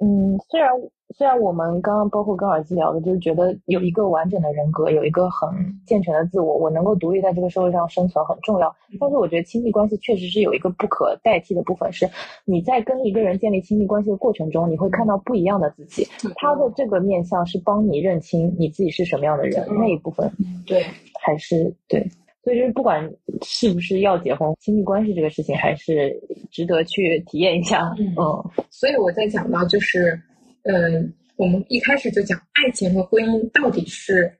[0.00, 0.68] 嗯，虽然
[1.12, 5.48] 虽然我们刚刚包括跟耳机聊的，就是觉得有一个完整的人格，有一个很
[5.84, 8.74] 健全的自我，我能够独立在这个社会上生存很重要。
[8.98, 12.08] 但是我觉得亲密关系确实是有一个不可代替的部分，是
[12.44, 16.06] 你在跟一个人建立亲密关系的过程中，你会看到不一样的自己，
[16.36, 20.30] 他的这个面相是帮你认清你自己是什么样的人，嗯那一部分
[20.66, 20.84] 对，
[21.20, 22.06] 还是对。
[22.42, 23.06] 所以就是不管
[23.42, 26.18] 是不是要结婚，亲密关系这个事情还是
[26.50, 27.94] 值得去体验一下。
[27.98, 30.18] 嗯嗯所以我在讲到就是，
[30.64, 34.30] 嗯，我们一开始就讲爱情和婚姻到底是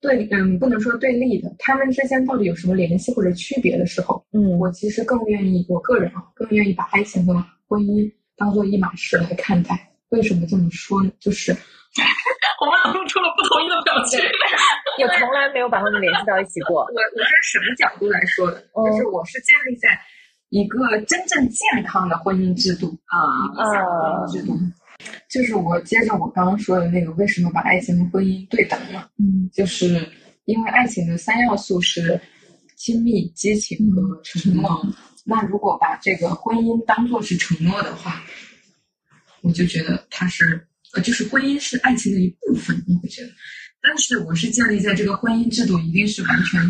[0.00, 7.34] 对，嗯，不能说对立的，他们之间到底有什么联系或者区别的时候，嗯我其实更愿意，我个人啊，更愿意把爱情和
[7.66, 9.90] 婚姻当做一码事来看待。
[10.10, 11.10] 为什么这么说呢？
[11.18, 11.50] 就是
[12.60, 14.20] 我们俩露出了不同意的表情。
[14.96, 16.82] 也从来没有把他们联系到一起过。
[16.82, 18.58] 我我是什么角度来说的？
[18.78, 19.88] 嗯就是我是建立在
[20.50, 23.18] 一个真正健康的婚姻制度啊
[23.56, 24.56] 理想婚姻制度。
[25.28, 29.08] 就是我接着我刚刚说的那个，为什么把爱情和婚姻对等呢？
[29.18, 30.08] 嗯就是
[30.44, 32.20] 因为爱情的三要素是
[32.76, 34.86] 亲密、激情和承诺。
[35.24, 38.22] 那如果把这个婚姻当做是承诺的话，
[39.42, 43.28] 我就觉得它是呃，就是婚姻是爱情的一部分，我会觉得。
[43.82, 46.60] 但是我是建立在这个婚姻制度一定是完全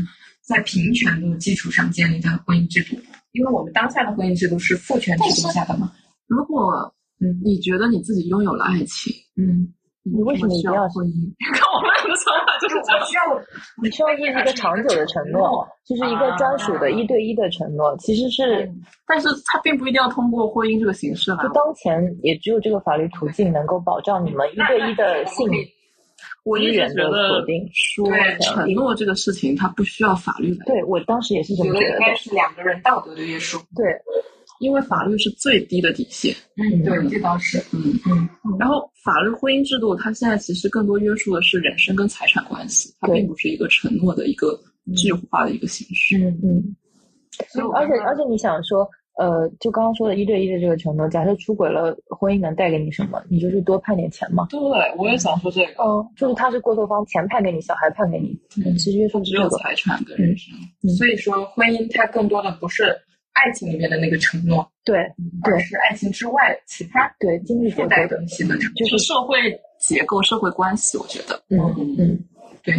[0.40, 2.96] 在平权的基础上建立的婚姻制度，
[3.32, 5.92] 因为我们当下的婚姻制度是父权制度下的嘛。
[6.26, 6.94] 如果
[7.24, 9.72] 嗯你觉得你自己拥有了爱情，嗯，
[10.02, 11.32] 你为什么一定要婚姻？
[11.56, 13.06] 看我们俩的想法就是这样。
[13.06, 13.22] 需要
[13.82, 17.96] 你需要是一个长久的承诺，就是一个专属的一对一的承诺。
[17.98, 18.70] 其实是，
[19.06, 21.48] 但是它并不一定要通过婚姻这个形式来就。
[21.52, 25.48] 当前也只有这个法律途径能够保障你们一对一的性
[26.44, 27.66] 我一直觉得锁定。
[27.72, 28.06] 说
[28.40, 32.00] 承诺这个事情，它不需要法律来，对我当时也是这么觉得的。
[32.00, 33.58] 应该是两个人道德的约束。
[33.74, 33.86] 对，
[34.60, 36.34] 因为法律是最低的底线。
[36.56, 37.58] 嗯，对，这倒是。
[37.72, 38.28] 嗯嗯
[38.58, 44.58] 然后法律婚姻制度，它现在其实更多约束的是人身跟财产关系，它并不是一个承诺的一个
[44.96, 46.18] 具体化的一个形式。
[46.18, 46.76] 嗯嗯。
[47.48, 48.88] 所以而且而且你想说，
[49.18, 53.20] 呃，就刚刚说的一对一的这个承诺，假设出轨了，婚姻能带给你什么？
[53.28, 54.46] 你就是多判点钱嘛。
[54.50, 54.60] 对，
[54.96, 59.48] 我也想说这个，嗯，就是他是过错方，钱判给你，小孩判给你，嗯其实约束只有。
[59.58, 60.54] 财产跟人身。
[60.96, 62.96] 所以说，婚姻它更多的不是
[63.34, 64.96] 爱情里面的那个承诺，对
[65.44, 68.74] 对是爱情之外其他对，经济结附带东西的承诺。
[68.74, 69.36] 就是是社会
[69.78, 71.40] 结构、社会关系，我觉得。
[71.50, 71.58] 嗯
[71.98, 72.18] 嗯
[72.62, 72.74] 对，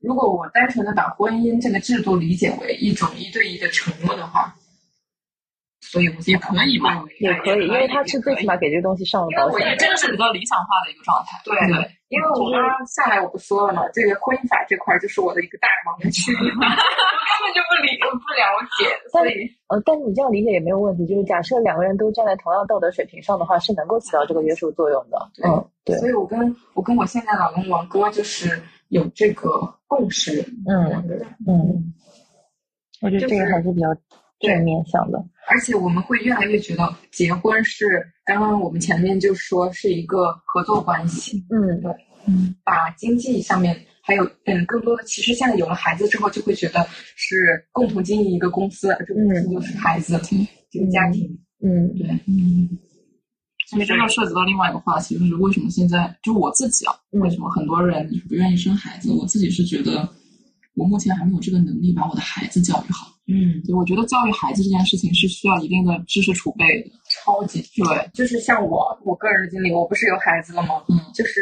[0.00, 4.54] 如果我单纯的把婚姻这个制度理解为一种一对一的承诺的话，
[5.82, 9.76] 所以我也可以嘛也可以，因为他是最起码给这个东西上了保险因为我也。
[9.76, 11.36] 这个是比较理想化的一个状态。
[11.44, 18.46] 对对，因为我刚刚下来我不说了嘛，这个婚姻法这块儿就是我的一个大盲区， 我根本就不理不了
[18.78, 25.18] 解， 所以呃，但是你这样理解也没有问题，就是假设两个人都站在同样道德水平上的话，是能够起到这个约束作用的。
[25.34, 29.50] 对嗯，对，所以我跟我跟我现在老公王哥就是有这个
[29.86, 31.92] 共识，嗯两个人，嗯，
[33.02, 33.88] 我觉得这个就是还是比较
[34.42, 35.18] 正面向的。
[35.48, 37.84] 而且我们会越来越觉得结婚是
[38.24, 41.90] 刚刚我们前面就说是一个合作关系，嗯对
[42.26, 46.86] 嗯，把经济上面还有嗯更多的，其实现在有了孩子之后，就会觉得
[47.16, 50.12] 是共同经营一个公司，而这个公司就是孩子，
[50.70, 51.28] 这个家庭，
[51.64, 52.78] 嗯对，嗯，
[53.68, 59.10] 所以这就涉及到另外一个话题，就是为什么现在就我自己啊，嗯为什么很多人不愿意生孩子？
[59.12, 60.08] 我自己是觉得，
[60.74, 63.11] 我目前还没有这个能力把我的孩子教育好。
[63.32, 66.90] 嗯，对，我觉得教育孩子这件事情是需要一定的知识储备的。
[67.08, 70.84] 超级对，就是像我我个人的经历，我不是有孩子了吗？
[70.88, 71.40] 嗯就是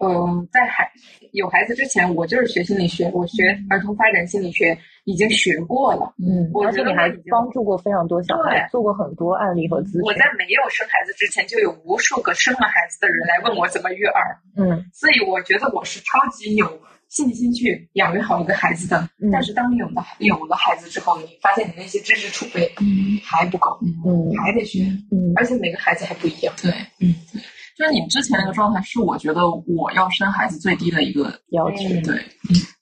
[0.00, 0.88] 嗯、呃在孩
[1.32, 6.14] 有孩子之前，我就是学心理学，我学儿童发展心理学已经学过了。
[6.18, 10.00] 嗯，我而且你还帮助过非常多小孩，做过很多案例和咨询。
[10.02, 16.66] 我在没有生孩子之前，就有无数个生了孩子的人来问我怎么育儿，嗯所以我觉得我是超级有
[17.08, 19.08] 信心去养育好一个孩子的。
[19.22, 19.30] 嗯。
[19.32, 23.18] 但是当你有了有了孩子之后，你发现你那些知识储备嗯。
[23.24, 24.34] 还不够，嗯。
[24.38, 25.32] 还得学，嗯。
[25.36, 26.54] 而且每个孩子还不一样。
[26.62, 27.40] 对，嗯，对，
[27.76, 31.76] 就是你之前那个状态，是我觉得我要生孩子最低的一个要求。
[31.88, 32.02] 嗯。
[32.02, 32.22] 对，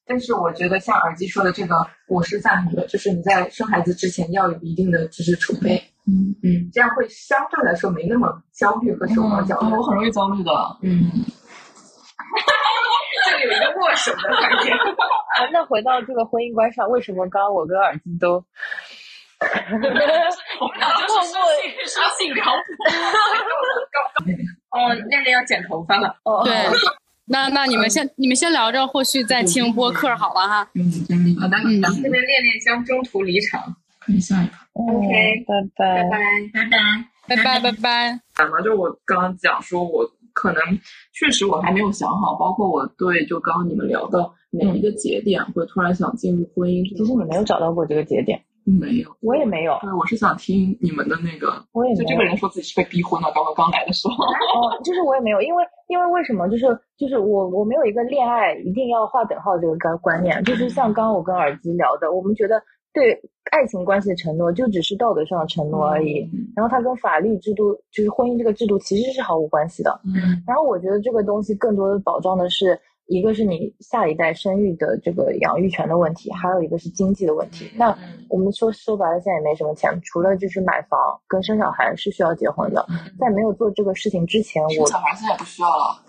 [0.06, 1.74] 但是我觉得像耳机说的这个，
[2.08, 6.34] 我是赞同的，就是你在生孩子之前要有一定的知识储备，嗯。
[6.42, 9.72] 嗯，这样会相对来说没那么焦虑和手忙脚乱。
[9.72, 10.50] 我很容易焦虑的。
[10.82, 11.10] 嗯，
[13.46, 14.70] 有一个握手的环节。
[15.38, 18.34] 啊，那回到这个婚姻观上，为什么刚刚我跟耳机都
[19.40, 22.62] 我们俩就是生性生性两补。
[24.76, 26.16] 哦，亮亮要剪头发了。
[26.24, 26.54] 哦对，
[27.26, 30.68] 那那你们先你们先聊着，后续再听播客好了哈。
[30.74, 31.36] 嗯。
[31.40, 33.60] 好的，嗯这边恋恋将中途离场，
[34.00, 34.52] 可以下一个。
[34.72, 36.02] OK，拜拜。
[36.02, 36.18] 拜拜，
[36.54, 36.78] 拜拜。
[37.28, 38.20] 拜拜拜拜。
[38.34, 40.04] 反正，就我刚刚讲说，我
[40.36, 40.60] 可能
[41.14, 52.22] 确实我还没有想好，包括我对就刚刚你们聊的哪一个节点会突然想进入婚姻其实你没有找到过这个节点，没有，我也没有，对，我是想听你们的那个，我也没有就这个。
[52.22, 56.46] 人说自己是被逼婚了，刚刚刚来的时候，哦，就是我也没有，因为因为为什么？
[56.48, 56.66] 就是
[56.98, 62.60] 就是我我没有一个恋爱一定要划等号这个观观念，就是像刚刚我跟耳机聊的，我们觉得
[62.96, 63.12] 对
[63.50, 70.00] 爱情关系的承诺就只是道德上的承诺而已，嗯然后它跟法律制度就是婚姻这个制度其实是毫无关系的。
[70.06, 77.70] 嗯然后我觉得这个东西更多的保障的是，一个是你下一代生育的这个养育权的问题，还有一个是经济的问题。
[77.76, 77.96] 那
[78.28, 80.98] 我们说说白了，现在也没什么钱，除了就是买房
[81.28, 82.84] 跟生小孩是需要结婚的。
[83.18, 86.02] 在没有做这个事情之前，我生小孩现在不需要了，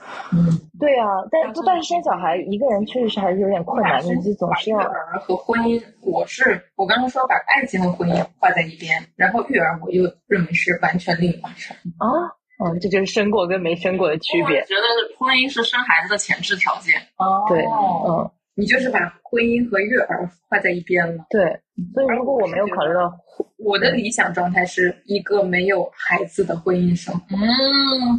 [0.80, 11.74] 对啊，但不但是生小孩一个人确实是还是有点困难，你就总是要育儿和婚姻，我是我刚刚说把爱情和婚姻划在一边，然后育儿我又认为是完全另一码事。
[11.98, 12.08] 啊，
[12.60, 14.66] 嗯，这就是生过跟没生过的区别我。
[14.66, 17.00] 觉得婚姻是生孩子的前置条件。
[17.18, 21.24] 哦对，嗯，你就是把婚姻和育儿画在一边了。
[21.30, 21.42] 对，
[21.94, 23.14] 所以如果我没有考虑到，
[23.58, 27.36] 我的理想状态是一个没有孩子的婚姻生活。
[27.36, 28.18] 嗯，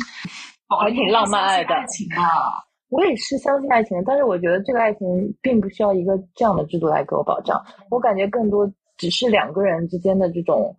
[0.80, 2.62] 还挺浪漫爱的爱情啊。
[2.90, 5.06] 我也是相信爱情的，但是我觉得这个爱情
[5.42, 7.60] 并不需要一个这样的制度来给我保障。
[7.90, 10.74] 我感觉更多只是两个人之间的这种，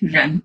[0.00, 0.42] 人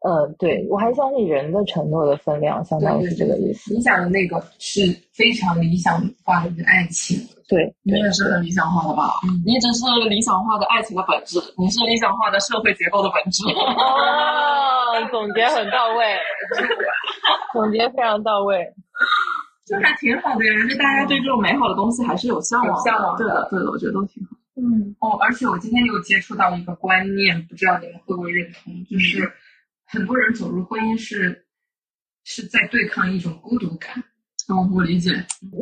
[0.00, 3.74] 呃，对我还相信人的承诺的分量，相当于是这个意思。
[3.74, 4.82] 你想的那个是
[5.12, 7.18] 非常理想化的一个爱情，
[7.48, 9.10] 对，你也是很理想化的吧？
[9.44, 13.42] 你只是理想化的爱情的本质，你是理想化的社会结构的本质。
[13.50, 16.16] 哦， 总结很到位，
[17.52, 18.64] 总结非常到位。
[19.68, 24.30] 就还挺好的呀，就大家对这种美好的东西还是有向往向往对的，对的，我觉得都挺好。
[24.56, 29.30] 嗯，哦，而且我今天又接触到一个观念，不知道你们会不会认同，就是
[29.90, 31.46] 很多人走入婚姻是
[32.24, 34.02] 是在对抗一种孤独感。
[34.50, 35.10] 嗯，我理解，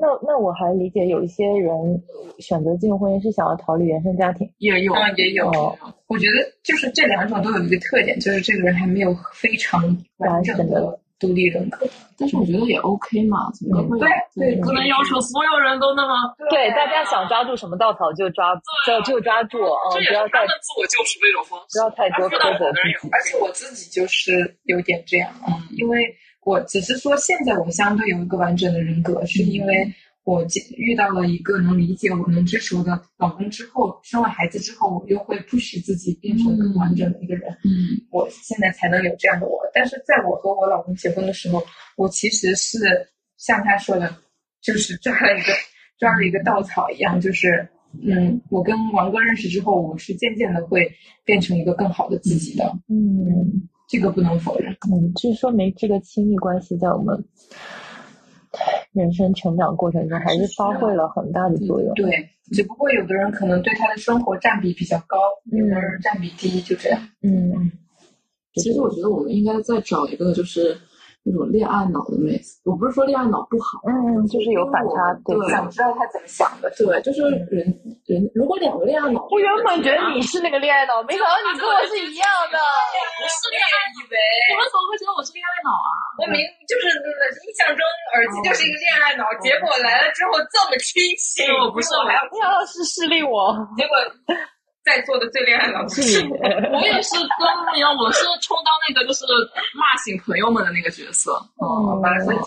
[0.01, 2.01] 那那我还理解有一些人
[2.39, 4.49] 选择进入婚姻是想要逃离原生家庭。
[4.59, 5.49] 也有，啊，也有。
[5.51, 9.83] 哦我觉得就是这两种都有一个特点，就是这个人还没有非常
[10.19, 11.87] 完整的独立人格。
[12.19, 13.99] 但是我觉得也 OK 嘛，怎么会？
[14.35, 16.15] 对对不能要求所有人都那么。
[16.51, 18.55] 对，大家想抓住什么稻草就抓，
[18.87, 23.09] 就就抓住，嗯，不要太自我救赎的一种方式不要太多苛责自己。
[23.13, 25.99] 而且我自己就是有点这样，嗯，因为
[26.45, 29.93] 我只是说现在我相对有一个完整的人格，是因为
[30.27, 30.45] 我
[30.77, 37.49] 遇到了一个能理解我、能支持我的老公之后，生了孩子之后，我又会 push 自己变成更完整的一个人。
[37.63, 39.61] 嗯，我现在才能有这样的我。
[39.73, 41.63] 但是在我和我老公结婚的时候，
[41.97, 42.77] 我其实是
[43.37, 44.13] 像他说的，
[44.61, 45.53] 就是抓了一个
[45.97, 47.65] 抓了一个稻草一样，就是
[48.03, 50.91] 嗯，我跟王哥认识之后，我是渐渐的会
[51.25, 52.65] 变成一个更好的自己的。
[52.89, 54.73] 嗯，这个不能否认。
[54.93, 57.17] 嗯，这说明这个亲密关系在我们
[58.93, 61.95] 人生成长过程中还是发挥了很大的作用。
[61.95, 62.09] 对，
[62.53, 65.19] 只不过有的人可能对他的生活占比比较高，
[65.53, 67.01] 有的人占比低，就这样。
[67.23, 67.71] 嗯，
[68.55, 70.77] 其实我觉得我们应该再找一个就是
[71.27, 72.63] 那种恋爱脑的妹子。
[72.63, 76.71] 我不是说恋爱脑不好，嗯嗯，就是有反差，对，想知道他怎么想的。
[76.79, 77.67] 对，就是人
[78.07, 82.57] 人如果两个恋爱脑，我原本觉得你是那个恋爱脑，没想到你跟我是一样的。
[83.19, 84.15] 不是恋爱以为
[84.49, 85.91] 你们怎么会觉得我是恋爱脑啊？
[86.21, 87.83] 我明就是印象中
[88.15, 93.99] 耳机就是一个恋爱脑，结果来了之后这么清晰，我不是我还要没想到是势利我，结果
[94.87, 96.31] 在座的最恋爱脑是你。
[96.31, 97.43] 我也是跟
[97.75, 99.27] 你一样，我是充当那个就是
[99.75, 101.33] 骂醒朋友们的那个角色。
[101.59, 101.99] 哦，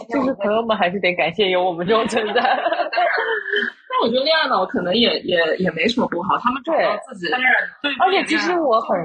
[0.07, 2.39] 就是朋友们还是得感谢有我们这种存在。
[2.41, 7.27] 但我觉得恋爱脑可能也也也没什么不好，他们找到自己。
[7.27, 8.97] 对，而且其实我很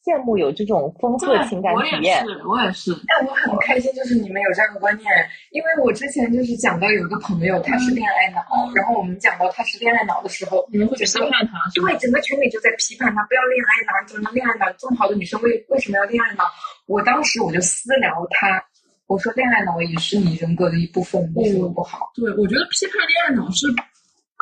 [0.00, 2.24] 羡慕有这种丰富的情感体验。
[2.24, 5.06] 我也是，我也是但我很开心，就是你们有这样的观念，
[5.52, 8.40] 因为我之前就是讲到有一个朋友他是恋爱脑，
[8.74, 14.72] 然后我们讲到他是恋爱脑的时候，你们会批判他，对，整个群里就在批判他，不要恋爱脑，你怎么能恋爱脑？
[14.78, 16.44] 这么好的女生为为什么要恋爱脑？
[16.86, 18.64] 我当时我就私聊他，
[19.06, 22.10] 我说恋爱脑也是你人格的一部分，你说不好。
[22.14, 23.66] 对，我觉得批判恋爱脑是。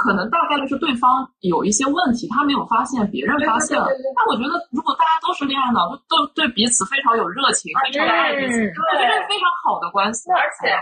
[0.01, 3.87] 可能大概率是对方有一些问题，他没有发现，别人发现了。
[3.87, 10.31] 但我觉得，如果大家都是恋爱脑，都都对彼此非常有热情，非常爱彼此，我觉得是非常好的关系。
[10.33, 10.73] 而且，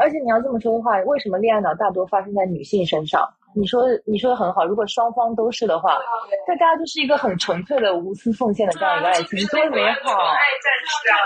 [0.00, 3.26] 而且你要这么说的话，为什么恋爱脑大多发生在女性身上？
[3.56, 5.98] 你说你说的很好，如果双方都是的话，
[6.46, 10.12] 那大家就是一个很纯粹的无私奉献的这样一个爱情，多美好！
[10.14, 11.16] 爱战士啊！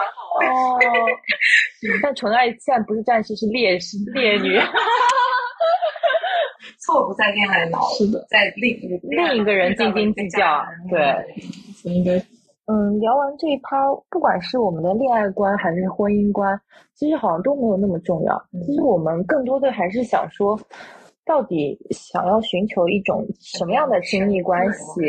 [0.41, 0.79] 哦，
[2.03, 4.59] 但纯爱现在不是战士，是烈士烈女。
[6.81, 10.65] 错不在恋爱脑，是的，在另另一个人斤斤计较。
[10.91, 11.01] 对，
[11.75, 12.17] 所以应该，
[12.67, 13.77] 嗯，聊完这一趴，
[14.11, 16.59] 不管是我们的恋爱观还是婚姻观，
[16.95, 18.41] 其实好像都没有那么重要。
[18.67, 20.59] 其实我们更多的还是想说，
[21.25, 25.03] 到底想要寻求一种什么样的亲密关系，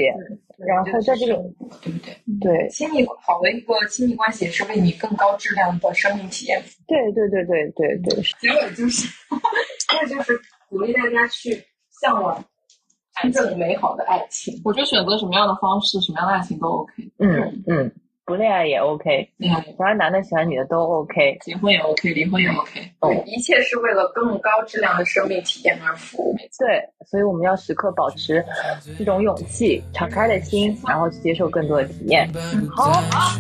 [0.57, 1.35] 然后在这个
[1.81, 1.99] 对不
[2.41, 2.57] 对？
[2.57, 6.61] 对，亲密好的一个亲密关系是为你更高质量的生命体验。
[6.87, 9.07] 对对对对对对，结果就是，
[9.93, 10.33] 那就是。
[10.73, 11.63] 鼓励大家去
[12.01, 12.43] 向往
[13.21, 14.59] 真正美好的爱情。
[14.65, 16.93] 我觉得选择什么样的方式，什么样的爱情都 OK。
[17.19, 17.91] 嗯嗯，
[18.25, 22.91] 不恋爱也 OK，恋爱喜欢男的喜欢女的都 OK，结婚也 OK，离婚也 OK。
[23.01, 26.35] 对，一切是为了更高质量的生命体验而服务。
[26.57, 28.43] 对，所以我们要时刻保持
[28.97, 32.27] 这种勇气、敞开的心，然后去接受更多的体验。
[32.75, 33.37] 好，好，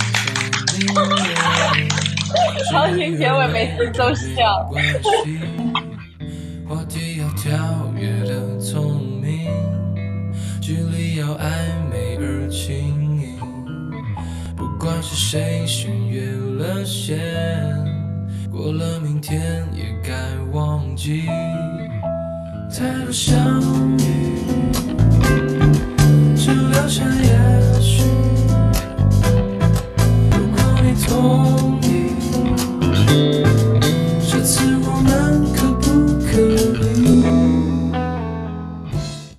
[2.69, 4.69] 长情结尾每次都是这样。
[6.67, 7.53] 话题要跳
[7.95, 9.51] 跃的聪明，
[10.61, 11.43] 距离要暧
[11.91, 13.37] 昧而轻盈。
[14.55, 16.25] 不管是谁先越
[16.57, 17.19] 了线，
[18.49, 20.13] 过了明天也该
[20.51, 21.25] 忘记。
[22.71, 23.61] 太多相
[23.97, 24.41] 遇，
[26.35, 28.03] 只留下也许。
[30.31, 32.15] 如果你同意，
[34.27, 34.82] 这次。